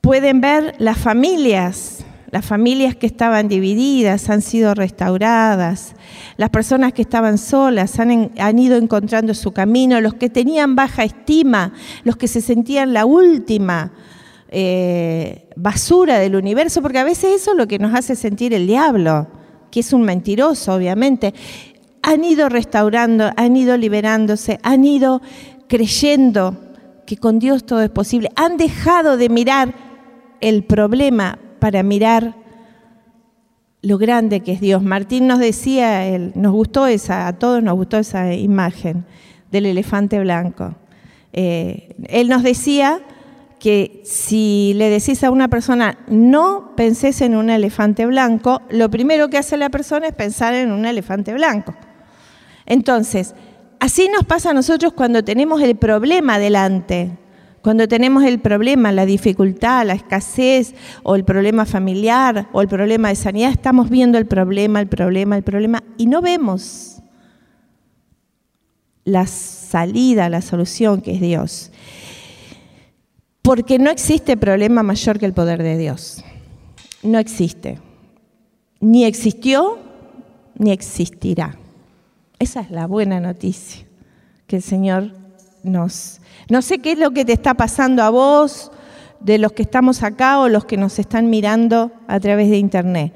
pueden 0.00 0.40
ver 0.40 0.74
las 0.78 0.98
familias, 0.98 2.05
las 2.36 2.44
familias 2.44 2.94
que 2.94 3.06
estaban 3.06 3.48
divididas 3.48 4.28
han 4.28 4.42
sido 4.42 4.74
restauradas, 4.74 5.94
las 6.36 6.50
personas 6.50 6.92
que 6.92 7.00
estaban 7.00 7.38
solas 7.38 7.98
han, 7.98 8.30
han, 8.36 8.58
ido 8.58 8.76
encontrando 8.76 9.32
su 9.32 9.52
camino, 9.52 10.02
los 10.02 10.12
que 10.12 10.28
tenían 10.28 10.76
baja 10.76 11.02
estima, 11.02 11.72
los 12.04 12.18
que 12.18 12.28
se 12.28 12.42
sentían 12.42 12.92
la 12.92 13.06
última 13.06 13.90
eh, 14.50 15.48
basura 15.56 16.18
del 16.18 16.36
universo, 16.36 16.82
porque 16.82 16.98
a 16.98 17.04
veces 17.04 17.40
eso 17.40 17.52
es 17.52 17.56
lo 17.56 17.66
que 17.66 17.78
nos 17.78 17.94
hace 17.94 18.14
sentir 18.14 18.52
el 18.52 18.66
diablo, 18.66 19.28
que 19.70 19.80
es 19.80 19.94
un 19.94 20.02
mentiroso, 20.02 20.74
obviamente. 20.74 21.32
Han 22.02 22.22
ido 22.22 22.50
restaurando, 22.50 23.30
han 23.34 23.56
ido 23.56 23.78
liberándose, 23.78 24.60
han 24.62 24.84
ido 24.84 25.22
creyendo 25.68 26.54
que 27.06 27.16
con 27.16 27.38
Dios 27.38 27.64
todo 27.64 27.80
es 27.80 27.88
posible. 27.88 28.28
Han 28.36 28.58
dejado 28.58 29.16
de 29.16 29.30
mirar 29.30 29.72
el 30.42 30.64
problema 30.64 31.38
para 31.58 31.82
mirar 31.82 32.34
lo 33.82 33.98
grande 33.98 34.40
que 34.40 34.52
es 34.52 34.60
Dios. 34.60 34.82
Martín 34.82 35.26
nos 35.26 35.38
decía, 35.38 36.06
él, 36.06 36.32
nos 36.34 36.52
gustó 36.52 36.86
esa, 36.86 37.28
a 37.28 37.38
todos 37.38 37.62
nos 37.62 37.74
gustó 37.76 37.98
esa 37.98 38.34
imagen 38.34 39.04
del 39.52 39.66
elefante 39.66 40.18
blanco. 40.18 40.74
Eh, 41.32 41.94
él 42.08 42.28
nos 42.28 42.42
decía 42.42 43.00
que 43.58 44.02
si 44.04 44.72
le 44.76 44.90
decís 44.90 45.22
a 45.24 45.30
una 45.30 45.48
persona 45.48 45.98
no 46.08 46.72
penses 46.76 47.20
en 47.20 47.36
un 47.36 47.50
elefante 47.50 48.06
blanco, 48.06 48.62
lo 48.70 48.90
primero 48.90 49.28
que 49.28 49.38
hace 49.38 49.56
la 49.56 49.70
persona 49.70 50.08
es 50.08 50.14
pensar 50.14 50.54
en 50.54 50.72
un 50.72 50.84
elefante 50.84 51.32
blanco. 51.32 51.74
Entonces, 52.66 53.34
así 53.80 54.08
nos 54.12 54.24
pasa 54.24 54.50
a 54.50 54.54
nosotros 54.54 54.92
cuando 54.92 55.22
tenemos 55.24 55.62
el 55.62 55.76
problema 55.76 56.38
delante, 56.38 57.10
cuando 57.66 57.88
tenemos 57.88 58.22
el 58.22 58.38
problema, 58.38 58.92
la 58.92 59.06
dificultad, 59.06 59.84
la 59.84 59.94
escasez 59.94 60.72
o 61.02 61.16
el 61.16 61.24
problema 61.24 61.66
familiar 61.66 62.48
o 62.52 62.62
el 62.62 62.68
problema 62.68 63.08
de 63.08 63.16
sanidad, 63.16 63.50
estamos 63.50 63.90
viendo 63.90 64.18
el 64.18 64.26
problema, 64.26 64.78
el 64.80 64.86
problema, 64.86 65.36
el 65.36 65.42
problema 65.42 65.82
y 65.96 66.06
no 66.06 66.22
vemos 66.22 67.02
la 69.02 69.26
salida, 69.26 70.28
la 70.28 70.42
solución 70.42 71.00
que 71.00 71.16
es 71.16 71.20
Dios. 71.20 71.72
Porque 73.42 73.80
no 73.80 73.90
existe 73.90 74.36
problema 74.36 74.84
mayor 74.84 75.18
que 75.18 75.26
el 75.26 75.32
poder 75.32 75.60
de 75.60 75.76
Dios. 75.76 76.22
No 77.02 77.18
existe. 77.18 77.80
Ni 78.78 79.04
existió, 79.04 79.80
ni 80.56 80.70
existirá. 80.70 81.58
Esa 82.38 82.60
es 82.60 82.70
la 82.70 82.86
buena 82.86 83.18
noticia 83.18 83.84
que 84.46 84.54
el 84.54 84.62
Señor 84.62 85.25
No 85.66 86.62
sé 86.62 86.78
qué 86.78 86.92
es 86.92 86.98
lo 86.98 87.10
que 87.10 87.24
te 87.24 87.32
está 87.32 87.54
pasando 87.54 88.02
a 88.02 88.10
vos, 88.10 88.70
de 89.20 89.38
los 89.38 89.52
que 89.52 89.62
estamos 89.62 90.02
acá 90.02 90.40
o 90.40 90.48
los 90.48 90.64
que 90.64 90.76
nos 90.76 90.98
están 90.98 91.30
mirando 91.30 91.92
a 92.06 92.20
través 92.20 92.50
de 92.50 92.58
Internet. 92.58 93.12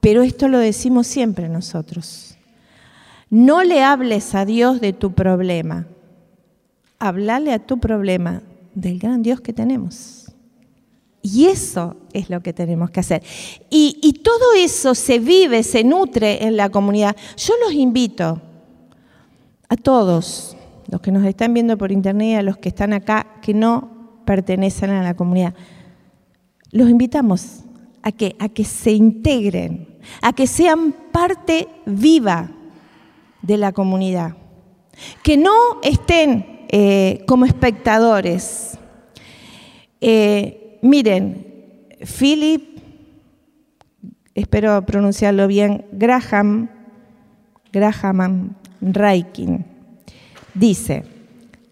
Pero 0.00 0.22
esto 0.22 0.48
lo 0.48 0.58
decimos 0.58 1.06
siempre 1.06 1.48
nosotros. 1.48 2.36
No 3.28 3.62
le 3.62 3.82
hables 3.82 4.34
a 4.34 4.44
Dios 4.44 4.80
de 4.80 4.92
tu 4.92 5.12
problema. 5.12 5.86
Hablale 6.98 7.52
a 7.52 7.58
tu 7.58 7.78
problema 7.78 8.42
del 8.74 8.98
gran 8.98 9.22
Dios 9.22 9.40
que 9.40 9.52
tenemos. 9.52 10.32
Y 11.22 11.46
eso 11.46 11.96
es 12.12 12.30
lo 12.30 12.40
que 12.40 12.52
tenemos 12.52 12.90
que 12.90 13.00
hacer. 13.00 13.22
Y, 13.68 13.98
y, 14.02 14.14
todo 14.14 14.54
eso 14.56 14.94
se 14.94 15.18
vive, 15.18 15.62
se 15.62 15.84
nutre 15.84 16.44
en 16.44 16.56
la 16.56 16.70
comunidad. 16.70 17.14
Yo 17.36 17.54
los 17.62 17.74
invito 17.74 18.40
a 19.68 19.76
todos, 19.76 20.56
los 20.90 21.00
que 21.00 21.12
nos 21.12 21.24
están 21.24 21.54
viendo 21.54 21.78
por 21.78 21.92
internet, 21.92 22.38
a 22.38 22.42
los 22.42 22.58
que 22.58 22.68
están 22.68 22.92
acá, 22.92 23.26
que 23.40 23.54
no 23.54 24.20
pertenecen 24.24 24.90
a 24.90 25.02
la 25.02 25.14
comunidad, 25.14 25.54
los 26.72 26.90
invitamos 26.90 27.60
a 28.02 28.12
que, 28.12 28.36
a 28.38 28.48
que 28.48 28.64
se 28.64 28.92
integren, 28.92 29.98
a 30.20 30.32
que 30.32 30.46
sean 30.46 30.94
parte 31.12 31.68
viva 31.86 32.50
de 33.42 33.56
la 33.56 33.72
comunidad, 33.72 34.36
que 35.22 35.36
no 35.36 35.80
estén 35.82 36.66
eh, 36.68 37.24
como 37.26 37.44
espectadores. 37.44 38.78
Eh, 40.00 40.78
miren, 40.82 41.46
Philip, 42.18 42.78
espero 44.34 44.84
pronunciarlo 44.86 45.46
bien, 45.46 45.86
Graham, 45.92 46.68
Graham 47.72 48.56
Raikin, 48.80 49.69
dice, 50.54 51.04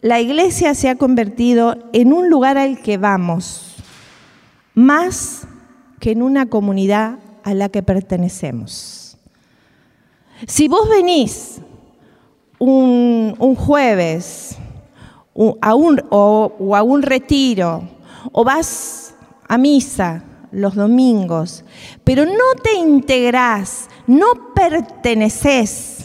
la 0.00 0.20
iglesia 0.20 0.74
se 0.74 0.88
ha 0.88 0.96
convertido 0.96 1.76
en 1.92 2.12
un 2.12 2.30
lugar 2.30 2.58
al 2.58 2.80
que 2.80 2.98
vamos, 2.98 3.76
más 4.74 5.46
que 6.00 6.12
en 6.12 6.22
una 6.22 6.46
comunidad 6.46 7.18
a 7.42 7.54
la 7.54 7.68
que 7.68 7.82
pertenecemos. 7.82 9.18
Si 10.46 10.68
vos 10.68 10.88
venís 10.88 11.60
un, 12.58 13.34
jueves 13.56 14.56
a 15.60 15.74
un, 15.74 16.02
o, 16.10 16.76
a 16.76 16.82
un 16.82 17.02
retiro 17.02 17.88
o 18.32 18.44
vas 18.44 19.14
a 19.48 19.58
misa 19.58 20.24
los 20.50 20.74
domingos, 20.74 21.64
pero 22.04 22.24
no 22.24 22.62
te 22.62 22.74
integrás, 22.74 23.88
no 24.06 24.26
perteneces, 24.54 25.97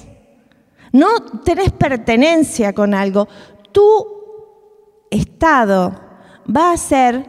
no 0.93 1.41
tenés 1.43 1.71
pertenencia 1.71 2.71
con 2.71 2.93
algo, 2.93 3.27
tu 3.71 4.08
estado 5.10 5.99
va 6.47 6.71
a 6.71 6.77
ser 6.77 7.25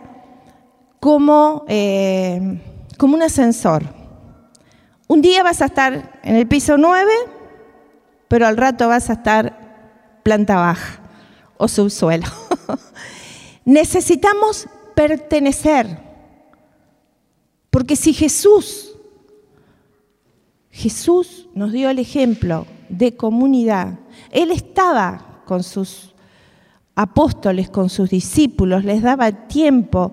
como, 1.00 1.64
eh, 1.66 2.60
como 2.98 3.14
un 3.14 3.22
ascensor. 3.22 3.82
Un 5.08 5.22
día 5.22 5.42
vas 5.42 5.62
a 5.62 5.66
estar 5.66 6.20
en 6.22 6.36
el 6.36 6.46
piso 6.46 6.76
9, 6.76 7.10
pero 8.28 8.46
al 8.46 8.56
rato 8.56 8.86
vas 8.88 9.08
a 9.08 9.14
estar 9.14 10.20
planta 10.22 10.56
baja 10.56 11.00
o 11.56 11.66
subsuelo. 11.66 12.26
Necesitamos 13.64 14.66
pertenecer. 14.94 16.04
Porque 17.70 17.96
si 17.96 18.12
Jesús, 18.12 18.94
Jesús 20.70 21.48
nos 21.54 21.72
dio 21.72 21.88
el 21.88 21.98
ejemplo 21.98 22.66
de 22.98 23.16
comunidad, 23.16 23.98
Él 24.30 24.50
estaba 24.50 25.42
con 25.44 25.62
sus 25.62 26.14
apóstoles, 26.94 27.70
con 27.70 27.88
sus 27.88 28.10
discípulos, 28.10 28.84
les 28.84 29.02
daba 29.02 29.30
tiempo, 29.32 30.12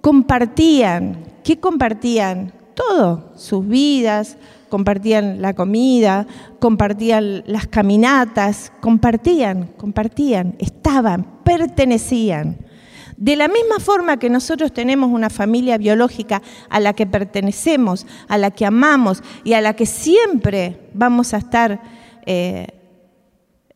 compartían. 0.00 1.24
¿Qué 1.42 1.60
compartían? 1.60 2.52
Todo, 2.74 3.32
sus 3.36 3.66
vidas, 3.66 4.36
compartían 4.68 5.40
la 5.40 5.54
comida, 5.54 6.26
compartían 6.58 7.44
las 7.46 7.68
caminatas, 7.68 8.72
compartían, 8.80 9.68
compartían, 9.76 10.56
estaban, 10.58 11.42
pertenecían. 11.44 12.58
De 13.16 13.36
la 13.36 13.46
misma 13.46 13.78
forma 13.78 14.18
que 14.18 14.28
nosotros 14.28 14.72
tenemos 14.72 15.10
una 15.10 15.30
familia 15.30 15.78
biológica 15.78 16.42
a 16.68 16.80
la 16.80 16.94
que 16.94 17.06
pertenecemos, 17.06 18.06
a 18.26 18.38
la 18.38 18.50
que 18.50 18.66
amamos 18.66 19.22
y 19.44 19.52
a 19.52 19.60
la 19.60 19.74
que 19.74 19.86
siempre 19.86 20.90
vamos 20.94 21.32
a 21.32 21.38
estar 21.38 21.80
eh, 22.26 22.66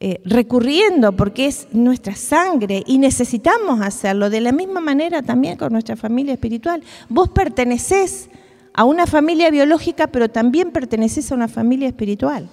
eh, 0.00 0.20
recurriendo 0.24 1.11
porque 1.12 1.46
es 1.46 1.66
nuestra 1.72 2.14
sangre 2.14 2.84
y 2.87 2.98
necesitamos 2.98 3.80
hacerlo. 3.80 4.30
De 4.30 4.40
la 4.40 4.52
misma 4.52 4.80
manera 4.80 5.22
también 5.22 5.56
con 5.56 5.72
nuestra 5.72 5.96
familia 5.96 6.34
espiritual. 6.34 6.82
Vos 7.08 7.30
pertenecés 7.30 8.30
a 8.74 8.84
una 8.84 9.08
familia 9.08 9.50
biológica, 9.50 10.06
pero 10.06 10.28
también 10.28 10.70
perteneces 10.70 11.32
a 11.32 11.34
una 11.34 11.48
familia 11.48 11.88
espiritual. 11.88 12.48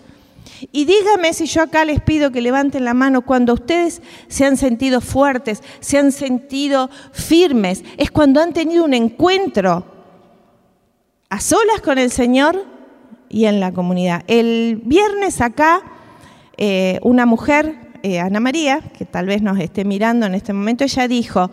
Y 0.71 0.85
dígame 0.85 1.33
si 1.33 1.45
yo 1.45 1.61
acá 1.61 1.85
les 1.85 2.01
pido 2.01 2.31
que 2.31 2.41
levanten 2.41 2.83
la 2.83 2.95
mano 2.95 3.21
cuando 3.21 3.53
ustedes 3.53 4.01
se 4.27 4.45
han 4.45 4.57
sentido 4.57 5.01
fuertes, 5.01 5.61
se 5.81 5.99
han 5.99 6.11
sentido 6.11 6.89
firmes, 7.11 7.83
es 7.97 8.09
cuando 8.09 8.41
han 8.41 8.53
tenido 8.53 8.85
un 8.85 8.93
encuentro 8.95 9.85
a 11.29 11.39
solas 11.39 11.81
con 11.81 11.97
el 11.99 12.09
Señor 12.09 12.74
y 13.29 13.45
en 13.45 13.59
la 13.59 13.71
comunidad. 13.71 14.23
El 14.27 14.81
viernes 14.83 15.41
acá 15.41 15.81
eh, 16.57 16.99
una 17.03 17.25
mujer, 17.25 17.75
eh, 18.01 18.19
Ana 18.19 18.39
María, 18.39 18.79
que 18.97 19.05
tal 19.05 19.25
vez 19.25 19.41
nos 19.41 19.59
esté 19.59 19.83
mirando 19.83 20.25
en 20.25 20.35
este 20.35 20.53
momento, 20.53 20.83
ella 20.85 21.07
dijo, 21.07 21.51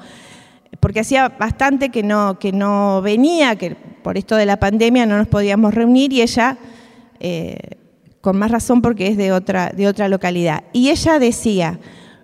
porque 0.79 1.01
hacía 1.01 1.29
bastante 1.29 1.89
que 1.89 2.03
no, 2.03 2.39
que 2.39 2.53
no 2.53 3.03
venía, 3.03 3.57
que 3.57 3.75
por 3.75 4.17
esto 4.17 4.37
de 4.37 4.47
la 4.47 4.59
pandemia 4.59 5.07
no 5.07 5.19
nos 5.19 5.27
podíamos 5.27 5.75
reunir 5.75 6.13
y 6.13 6.23
ella, 6.23 6.57
eh, 7.19 7.59
con 8.21 8.39
más 8.39 8.51
razón 8.51 8.81
porque 8.81 9.09
es 9.09 9.17
de 9.17 9.33
otra, 9.33 9.71
de 9.71 9.89
otra 9.89 10.09
localidad, 10.09 10.65
y 10.73 10.91
ella 10.91 11.19
decía, 11.19 11.81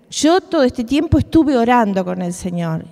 yo 0.09 0.39
todo 0.39 0.63
este 0.63 0.85
tiempo 0.85 1.19
estuve 1.19 1.57
orando 1.57 2.05
con 2.05 2.21
el 2.21 2.33
Señor 2.33 2.85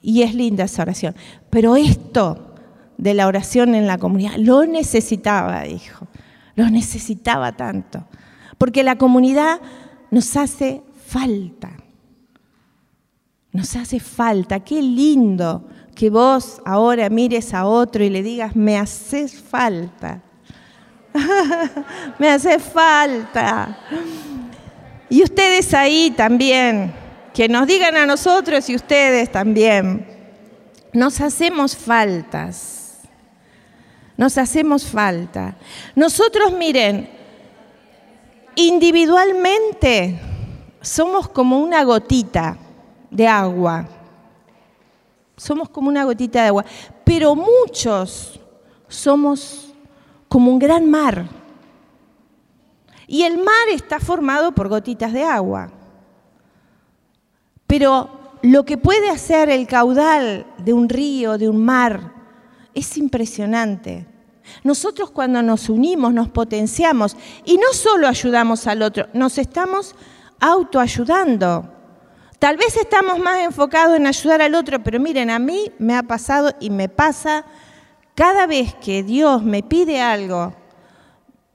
y 0.00 0.22
es 0.22 0.34
linda 0.34 0.64
esa 0.64 0.82
oración, 0.82 1.16
pero 1.50 1.74
esto 1.74 2.51
de 2.98 3.14
la 3.14 3.26
oración 3.26 3.74
en 3.74 3.86
la 3.86 3.98
comunidad 3.98 4.36
lo 4.36 4.64
necesitaba, 4.66 5.62
dijo, 5.62 6.06
lo 6.54 6.68
necesitaba 6.70 7.52
tanto 7.52 8.06
porque 8.62 8.84
la 8.84 8.94
comunidad 8.94 9.60
nos 10.12 10.36
hace 10.36 10.82
falta. 11.08 11.72
Nos 13.50 13.74
hace 13.74 13.98
falta. 13.98 14.60
Qué 14.60 14.80
lindo 14.80 15.68
que 15.96 16.10
vos 16.10 16.62
ahora 16.64 17.10
mires 17.10 17.54
a 17.54 17.66
otro 17.66 18.04
y 18.04 18.08
le 18.08 18.22
digas, 18.22 18.54
me 18.54 18.78
haces 18.78 19.34
falta. 19.34 20.22
me 22.20 22.30
hace 22.30 22.60
falta. 22.60 23.76
Y 25.10 25.24
ustedes 25.24 25.74
ahí 25.74 26.12
también, 26.16 26.92
que 27.34 27.48
nos 27.48 27.66
digan 27.66 27.96
a 27.96 28.06
nosotros 28.06 28.70
y 28.70 28.76
ustedes 28.76 29.32
también, 29.32 30.06
nos 30.92 31.20
hacemos 31.20 31.76
faltas. 31.76 32.81
Nos 34.16 34.38
hacemos 34.38 34.84
falta. 34.84 35.56
Nosotros, 35.94 36.52
miren, 36.52 37.08
Individualmente 38.54 40.20
somos 40.82 41.28
como 41.28 41.58
una 41.58 41.84
gotita 41.84 42.58
de 43.10 43.26
agua. 43.26 43.88
Somos 45.36 45.70
como 45.70 45.88
una 45.88 46.04
gotita 46.04 46.42
de 46.42 46.48
agua. 46.48 46.64
Pero 47.04 47.34
muchos 47.34 48.38
somos 48.88 49.72
como 50.28 50.50
un 50.50 50.58
gran 50.58 50.90
mar. 50.90 51.26
Y 53.06 53.22
el 53.22 53.38
mar 53.38 53.68
está 53.72 53.98
formado 53.98 54.52
por 54.52 54.68
gotitas 54.68 55.12
de 55.12 55.24
agua. 55.24 55.70
Pero 57.66 58.36
lo 58.42 58.64
que 58.64 58.76
puede 58.76 59.08
hacer 59.08 59.48
el 59.48 59.66
caudal 59.66 60.46
de 60.58 60.74
un 60.74 60.90
río, 60.90 61.38
de 61.38 61.48
un 61.48 61.64
mar, 61.64 62.11
es 62.74 62.96
impresionante. 62.96 64.06
Nosotros 64.64 65.10
cuando 65.10 65.42
nos 65.42 65.68
unimos, 65.68 66.12
nos 66.12 66.28
potenciamos 66.28 67.16
y 67.44 67.56
no 67.56 67.72
solo 67.72 68.08
ayudamos 68.08 68.66
al 68.66 68.82
otro, 68.82 69.06
nos 69.12 69.38
estamos 69.38 69.94
autoayudando. 70.40 71.68
Tal 72.38 72.56
vez 72.56 72.76
estamos 72.76 73.20
más 73.20 73.38
enfocados 73.40 73.96
en 73.96 74.06
ayudar 74.06 74.42
al 74.42 74.54
otro, 74.54 74.82
pero 74.82 74.98
miren, 74.98 75.30
a 75.30 75.38
mí 75.38 75.70
me 75.78 75.94
ha 75.94 76.02
pasado 76.02 76.52
y 76.58 76.70
me 76.70 76.88
pasa 76.88 77.44
cada 78.14 78.46
vez 78.46 78.74
que 78.74 79.02
Dios 79.02 79.42
me 79.42 79.62
pide 79.62 80.00
algo, 80.00 80.52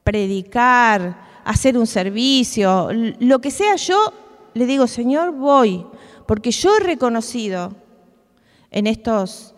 predicar, 0.03 1.41
hacer 1.43 1.77
un 1.77 1.87
servicio, 1.87 2.89
lo 3.19 3.39
que 3.39 3.51
sea, 3.51 3.75
yo 3.75 4.13
le 4.53 4.65
digo, 4.65 4.87
Señor, 4.87 5.33
voy, 5.33 5.85
porque 6.25 6.51
yo 6.51 6.77
he 6.77 6.79
reconocido 6.79 7.75
en 8.71 8.87
estos 8.87 9.53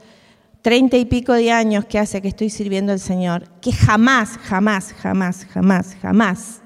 treinta 0.62 0.98
y 0.98 1.06
pico 1.06 1.34
de 1.34 1.52
años 1.52 1.86
que 1.86 2.00
hace 2.00 2.22
que 2.22 2.28
estoy 2.28 2.50
sirviendo 2.50 2.92
al 2.92 3.00
Señor, 3.00 3.50
que 3.62 3.72
jamás, 3.72 4.38
jamás, 4.38 4.94
jamás, 4.94 5.46
jamás, 5.46 5.96
jamás 6.02 6.62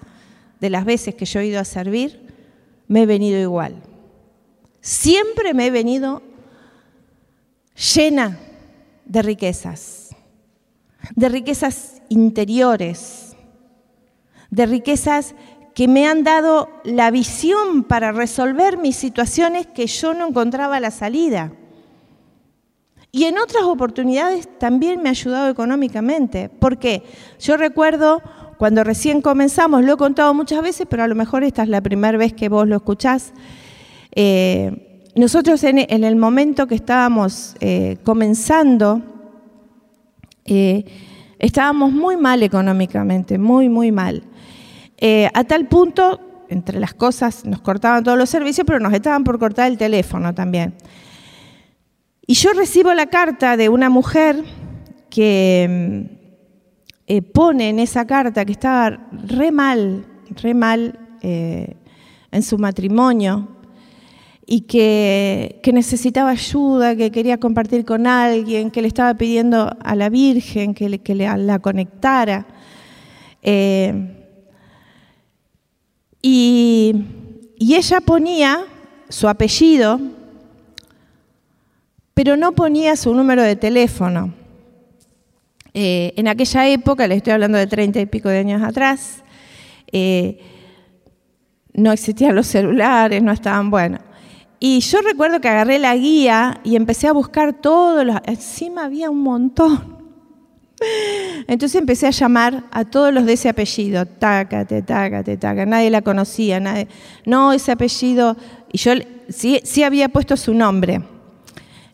de 0.59 0.69
las 0.69 0.85
veces 0.85 1.15
que 1.15 1.25
yo 1.25 1.39
he 1.39 1.47
ido 1.47 1.59
a 1.59 1.65
servir, 1.65 2.21
me 2.87 3.03
he 3.03 3.05
venido 3.05 3.39
igual. 3.39 3.83
Siempre 4.81 5.53
me 5.53 5.67
he 5.67 5.71
venido 5.71 6.21
llena 7.95 8.39
de 9.05 9.21
riquezas, 9.21 10.15
de 11.15 11.29
riquezas 11.29 12.01
interiores, 12.09 13.35
de 14.49 14.65
riquezas 14.65 15.35
que 15.73 15.87
me 15.87 16.07
han 16.07 16.23
dado 16.23 16.69
la 16.83 17.11
visión 17.11 17.83
para 17.83 18.11
resolver 18.11 18.77
mis 18.77 18.95
situaciones 18.95 19.67
que 19.67 19.87
yo 19.87 20.13
no 20.13 20.27
encontraba 20.27 20.79
la 20.79 20.91
salida. 20.91 21.51
Y 23.15 23.25
en 23.25 23.37
otras 23.37 23.61
oportunidades 23.65 24.49
también 24.57 25.03
me 25.03 25.09
ha 25.09 25.11
ayudado 25.11 25.47
económicamente. 25.47 26.49
porque 26.49 27.03
Yo 27.39 27.57
recuerdo 27.57 28.23
cuando 28.57 28.83
recién 28.83 29.21
comenzamos, 29.21 29.83
lo 29.83 29.93
he 29.93 29.97
contado 29.97 30.33
muchas 30.33 30.63
veces, 30.63 30.87
pero 30.89 31.03
a 31.03 31.07
lo 31.07 31.13
mejor 31.13 31.43
esta 31.43 31.61
es 31.61 31.69
la 31.69 31.81
primera 31.81 32.17
vez 32.17 32.33
que 32.33 32.49
vos 32.49 32.67
lo 32.67 32.75
escuchás. 32.75 33.31
Eh, 34.15 35.11
nosotros 35.15 35.63
en, 35.63 35.77
el 35.77 36.15
momento 36.15 36.65
que 36.65 36.73
estábamos 36.73 37.55
eh, 37.59 37.97
comenzando, 38.03 39.03
eh, 40.45 40.83
estábamos 41.37 41.91
muy 41.91 42.17
mal 42.17 42.41
económicamente, 42.41 43.37
muy, 43.37 43.69
muy 43.69 43.91
mal. 43.91 44.23
a 45.35 45.43
tal 45.43 45.67
punto, 45.67 46.19
entre 46.49 46.79
las 46.79 46.95
cosas, 46.95 47.45
nos 47.45 47.61
cortaban 47.61 48.03
todos 48.03 48.17
los 48.17 48.31
servicios, 48.31 48.65
pero 48.65 48.79
nos 48.79 48.93
estaban 48.93 49.23
por 49.23 49.37
cortar 49.37 49.71
el 49.71 49.77
teléfono 49.77 50.33
también. 50.33 50.73
Y 52.25 52.35
yo 52.35 52.53
recibo 52.53 52.93
la 52.93 53.07
carta 53.07 53.57
de 53.57 53.67
una 53.67 53.89
mujer 53.89 54.41
que 55.09 56.09
eh, 57.05 57.21
pone 57.21 57.69
en 57.69 57.79
esa 57.79 58.07
carta 58.07 58.45
que 58.45 58.53
estaba 58.53 59.09
re 59.11 59.51
mal, 59.51 60.05
re 60.41 60.53
mal 60.53 60.99
eh, 61.21 61.75
en 62.31 62.43
su 62.43 62.57
matrimonio 62.57 63.49
y 64.45 64.61
que, 64.61 65.59
necesitaba 65.73 66.29
ayuda, 66.29 66.95
que 66.95 67.11
quería 67.11 67.39
compartir 67.39 67.83
con 67.83 68.07
alguien, 68.07 68.71
que 68.71 68.81
le 68.81 68.87
estaba 68.87 69.13
pidiendo 69.15 69.69
a 69.81 69.95
la 69.95 70.07
Virgen 70.07 70.73
que, 70.73 70.87
le, 70.87 71.37
la 71.37 71.59
conectara. 71.59 72.47
Eh, 73.41 74.15
y 76.21 76.95
ella 77.59 77.99
ponía 77.99 78.63
su 79.09 79.27
apellido, 79.27 79.99
pero 82.13 82.37
no 82.37 82.53
ponía 82.53 82.95
su 82.95 83.13
número 83.13 83.43
de 83.43 83.55
teléfono. 83.55 84.33
Eh, 85.73 86.13
en 86.17 86.27
aquella 86.27 86.67
época, 86.67 87.07
le 87.07 87.15
estoy 87.15 87.33
hablando 87.33 87.57
de 87.57 87.67
treinta 87.67 87.99
y 87.99 88.05
pico 88.05 88.29
de 88.29 88.39
años 88.39 88.61
atrás, 88.61 89.23
eh, 89.91 90.39
no 91.73 91.91
existían 91.91 92.35
los 92.35 92.47
celulares, 92.47 93.23
no 93.23 93.31
estaban 93.31 93.71
buenos. 93.71 94.01
Y 94.59 94.79
yo 94.79 95.01
recuerdo 95.01 95.41
que 95.41 95.49
agarré 95.49 95.79
la 95.79 95.95
guía 95.95 96.61
y 96.63 96.75
empecé 96.75 97.07
a 97.07 97.11
buscar 97.11 97.53
todos 97.53 98.05
los... 98.05 98.15
Encima 98.25 98.85
había 98.85 99.09
un 99.09 99.21
montón. 99.21 99.97
Entonces 101.47 101.79
empecé 101.79 102.07
a 102.07 102.11
llamar 102.11 102.63
a 102.71 102.85
todos 102.85 103.13
los 103.13 103.25
de 103.25 103.33
ese 103.33 103.49
apellido, 103.49 104.05
tácate, 104.05 104.81
tácate, 104.81 105.37
tácate. 105.37 105.65
Nadie 105.65 105.89
la 105.89 106.01
conocía, 106.01 106.59
nadie. 106.59 106.87
No, 107.25 107.51
ese 107.51 107.71
apellido. 107.71 108.37
Y 108.71 108.77
yo 108.77 108.93
sí, 109.29 109.59
sí 109.63 109.83
había 109.83 110.09
puesto 110.09 110.37
su 110.37 110.53
nombre. 110.53 111.01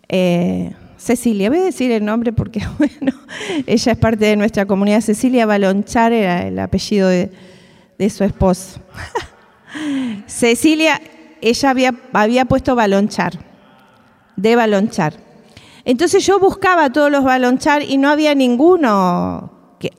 Eh, 0.10 0.74
Cecilia, 0.98 1.50
voy 1.50 1.60
a 1.60 1.64
decir 1.64 1.92
el 1.92 2.04
nombre 2.04 2.34
porque, 2.34 2.62
bueno, 2.78 3.18
ella 3.66 3.92
es 3.92 3.98
parte 3.98 4.26
de 4.26 4.36
nuestra 4.36 4.66
comunidad. 4.66 5.02
Cecilia 5.02 5.46
Balonchar 5.46 6.12
era 6.12 6.48
el 6.48 6.60
apellido 6.60 7.08
de, 7.08 7.30
su 8.10 8.24
esposo. 8.24 8.82
Cecilia, 10.28 11.00
ella 11.42 11.70
había, 11.70 11.96
había 12.12 12.46
puesto 12.46 12.76
Balonchar, 12.76 13.34
de 14.36 14.56
Balonchar. 14.56 15.14
Entonces 15.86 16.26
yo 16.26 16.40
buscaba 16.40 16.92
todos 16.92 17.12
los 17.12 17.24
Balonchar 17.24 17.84
y 17.84 17.98
no 17.98 18.10
había 18.10 18.36
ninguno, 18.36 19.52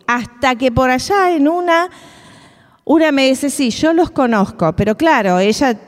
hasta 0.06 0.54
que 0.56 0.70
por 0.70 0.90
allá 0.90 1.30
en 1.34 1.48
una, 1.48 1.88
una 2.84 3.12
me 3.12 3.28
dice, 3.28 3.48
sí, 3.48 3.70
yo 3.70 3.92
los 3.92 4.10
conozco, 4.10 4.74
pero 4.76 4.96
claro, 4.96 5.38
ella 5.38 5.78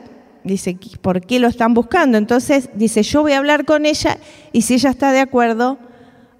dice, 0.43 0.77
¿por 1.01 1.21
qué 1.21 1.39
lo 1.39 1.47
están 1.47 1.73
buscando? 1.73 2.17
Entonces 2.17 2.69
dice, 2.75 3.03
yo 3.03 3.21
voy 3.21 3.33
a 3.33 3.37
hablar 3.37 3.65
con 3.65 3.85
ella 3.85 4.17
y 4.51 4.63
si 4.63 4.75
ella 4.75 4.89
está 4.89 5.11
de 5.11 5.19
acuerdo, 5.19 5.77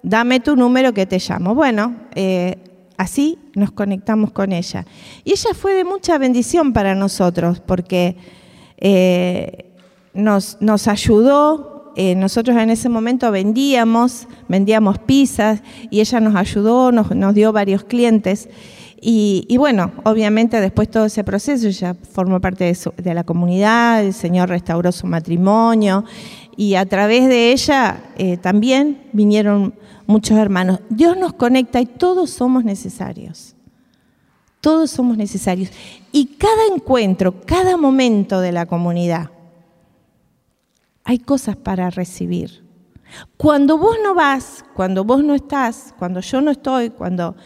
dame 0.02 0.40
tu 0.40 0.56
número 0.56 0.92
que 0.92 1.06
te 1.06 1.18
llamo. 1.18 1.54
Bueno, 1.54 1.96
eh, 2.14 2.58
así 2.96 3.38
nos 3.54 3.72
conectamos 3.72 4.32
con 4.32 4.52
ella. 4.52 4.84
Y 5.24 5.32
ella 5.32 5.50
fue 5.54 5.74
de 5.74 5.84
mucha 5.84 6.18
bendición 6.18 6.72
para 6.72 6.94
nosotros 6.94 7.60
porque 7.60 8.16
eh, 8.76 9.72
nos, 10.12 10.58
nos, 10.60 10.88
ayudó. 10.88 11.92
Eh, 11.96 12.14
nosotros 12.16 12.56
en 12.56 12.70
ese 12.70 12.88
momento 12.88 13.30
vendíamos, 13.30 14.26
vendíamos 14.48 14.98
pizzas 14.98 15.62
y 15.90 16.00
ella 16.00 16.20
nos 16.20 16.34
ayudó, 16.34 16.92
nos, 16.92 17.10
nos 17.14 17.34
dio 17.34 17.52
varios 17.52 17.84
clientes. 17.84 18.48
Y, 19.06 19.58
bueno, 19.58 19.92
obviamente 20.04 20.62
después 20.62 20.90
todo 20.90 21.04
ese 21.04 21.24
proceso 21.24 21.68
ya 21.68 21.92
formó 21.92 22.40
parte 22.40 22.74
de, 22.96 23.14
la 23.14 23.22
comunidad, 23.22 24.02
el 24.02 24.14
Señor 24.14 24.48
restauró 24.48 24.92
su 24.92 25.06
matrimonio 25.06 26.04
y 26.56 26.76
a 26.76 26.86
través 26.86 27.28
de 27.28 27.52
ella 27.52 28.02
eh, 28.16 28.38
también 28.38 29.02
vinieron 29.12 29.74
muchos 30.06 30.38
hermanos. 30.38 30.80
Dios 30.88 31.18
nos 31.18 31.34
conecta 31.34 31.82
y 31.82 31.84
todos 31.86 32.30
somos 32.30 32.64
necesarios. 32.64 33.54
Todos 34.62 34.90
somos 34.90 35.18
necesarios. 35.18 35.68
Y 36.10 36.24
cada 36.38 36.74
encuentro, 36.74 37.42
cada 37.44 37.76
momento 37.76 38.40
de 38.40 38.52
la 38.52 38.64
comunidad, 38.64 39.28
hay 41.04 41.18
cosas 41.18 41.56
para 41.56 41.90
recibir. 41.90 42.64
Cuando 43.36 43.76
vos 43.76 43.98
no 44.02 44.14
vas, 44.14 44.64
cuando 44.74 45.04
vos 45.04 45.22
no 45.22 45.34
estás, 45.34 45.94
cuando 45.98 46.20
yo 46.20 46.40
no 46.40 46.50
estoy, 46.50 46.88
cuando 46.88 47.36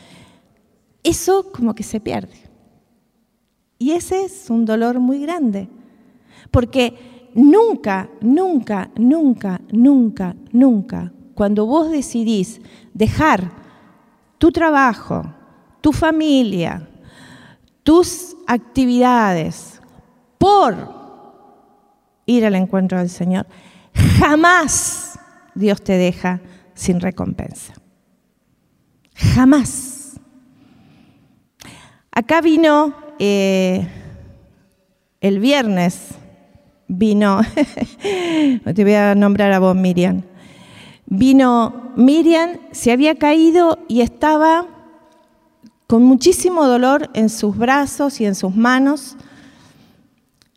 eso 1.02 1.50
como 1.52 1.74
que 1.74 1.82
se 1.82 2.00
pierde. 2.00 2.48
Y 3.78 3.92
ese 3.92 4.24
es 4.24 4.50
un 4.50 4.64
dolor 4.64 4.98
muy 4.98 5.20
grande, 5.20 5.68
porque 6.50 7.30
nunca, 7.34 8.08
nunca, 8.20 8.90
nunca, 8.96 9.60
nunca, 9.70 10.34
nunca, 10.52 11.12
cuando 11.34 11.66
vos 11.66 11.90
decidís 11.90 12.60
dejar 12.92 13.52
tu 14.38 14.50
trabajo, 14.50 15.22
tu 15.80 15.92
familia, 15.92 16.88
tus 17.84 18.36
actividades 18.46 19.80
por 20.38 20.74
ir 22.26 22.44
al 22.44 22.56
encuentro 22.56 22.98
del 22.98 23.08
Señor, 23.08 23.46
jamás 24.18 25.18
Dios 25.54 25.82
te 25.82 25.92
deja 25.92 26.40
sin 26.74 27.00
recompensa. 27.00 27.74
Jamás. 29.14 29.97
Acá 32.18 32.40
vino 32.40 32.94
eh, 33.20 33.86
el 35.20 35.38
viernes, 35.38 36.16
vino, 36.88 37.42
te 38.74 38.82
voy 38.82 38.94
a 38.94 39.14
nombrar 39.14 39.52
a 39.52 39.60
vos 39.60 39.76
Miriam, 39.76 40.22
vino 41.06 41.92
Miriam, 41.94 42.58
se 42.72 42.90
había 42.90 43.14
caído 43.14 43.78
y 43.86 44.00
estaba 44.00 44.66
con 45.86 46.02
muchísimo 46.02 46.66
dolor 46.66 47.08
en 47.14 47.28
sus 47.28 47.56
brazos 47.56 48.20
y 48.20 48.26
en 48.26 48.34
sus 48.34 48.52
manos. 48.52 49.16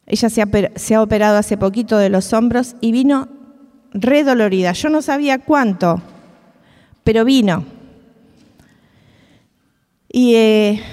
Ella 0.07 0.31
se 0.31 0.95
ha, 0.95 1.03
operado 1.03 1.37
hace 1.37 1.57
poquito 1.57 1.99
de 1.99 2.09
los 2.09 2.33
hombros 2.33 2.75
y 2.81 2.91
vino 2.91 3.27
redolorida. 3.93 4.71
Yo 4.71 4.89
no 4.89 5.03
sabía 5.03 5.37
cuánto, 5.37 6.01
pero 7.03 7.23
vino. 7.23 7.65
Y 10.09 10.33
eh, 10.33 10.83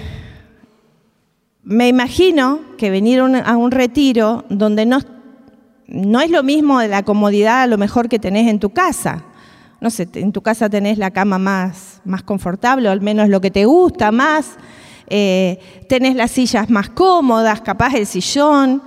me 1.68 1.86
imagino 1.86 2.60
que 2.78 2.88
venir 2.88 3.20
a 3.20 3.56
un 3.58 3.70
retiro 3.70 4.46
donde 4.48 4.86
no, 4.86 5.00
no 5.86 6.20
es 6.22 6.30
lo 6.30 6.42
mismo 6.42 6.80
de 6.80 6.88
la 6.88 7.02
comodidad 7.02 7.60
a 7.60 7.66
lo 7.66 7.76
mejor 7.76 8.08
que 8.08 8.18
tenés 8.18 8.48
en 8.48 8.58
tu 8.58 8.70
casa. 8.70 9.22
No 9.78 9.90
sé, 9.90 10.08
en 10.14 10.32
tu 10.32 10.40
casa 10.40 10.70
tenés 10.70 10.96
la 10.96 11.10
cama 11.10 11.38
más, 11.38 12.00
más 12.06 12.22
confortable, 12.22 12.88
o 12.88 12.90
al 12.92 13.02
menos 13.02 13.28
lo 13.28 13.42
que 13.42 13.50
te 13.50 13.66
gusta 13.66 14.10
más. 14.10 14.56
Eh, 15.08 15.58
tenés 15.90 16.16
las 16.16 16.30
sillas 16.30 16.70
más 16.70 16.88
cómodas, 16.88 17.60
capaz 17.60 17.94
el 17.96 18.06
sillón. 18.06 18.82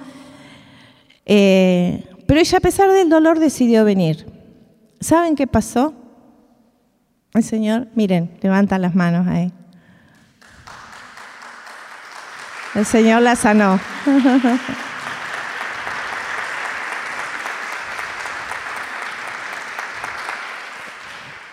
Eh, 1.28 2.04
pero 2.26 2.40
ella 2.40 2.58
a 2.58 2.62
pesar 2.62 2.92
del 2.92 3.10
dolor 3.10 3.38
decidió 3.38 3.86
venir. 3.86 4.26
¿Saben 5.00 5.36
qué 5.36 5.46
pasó? 5.46 5.94
El 7.36 7.44
Señor, 7.44 7.90
miren, 7.94 8.32
levantan 8.42 8.82
las 8.82 8.96
manos 8.96 9.28
ahí. 9.28 9.54
El 12.74 12.86
Señor 12.86 13.22
la 13.22 13.36
sanó. 13.36 13.80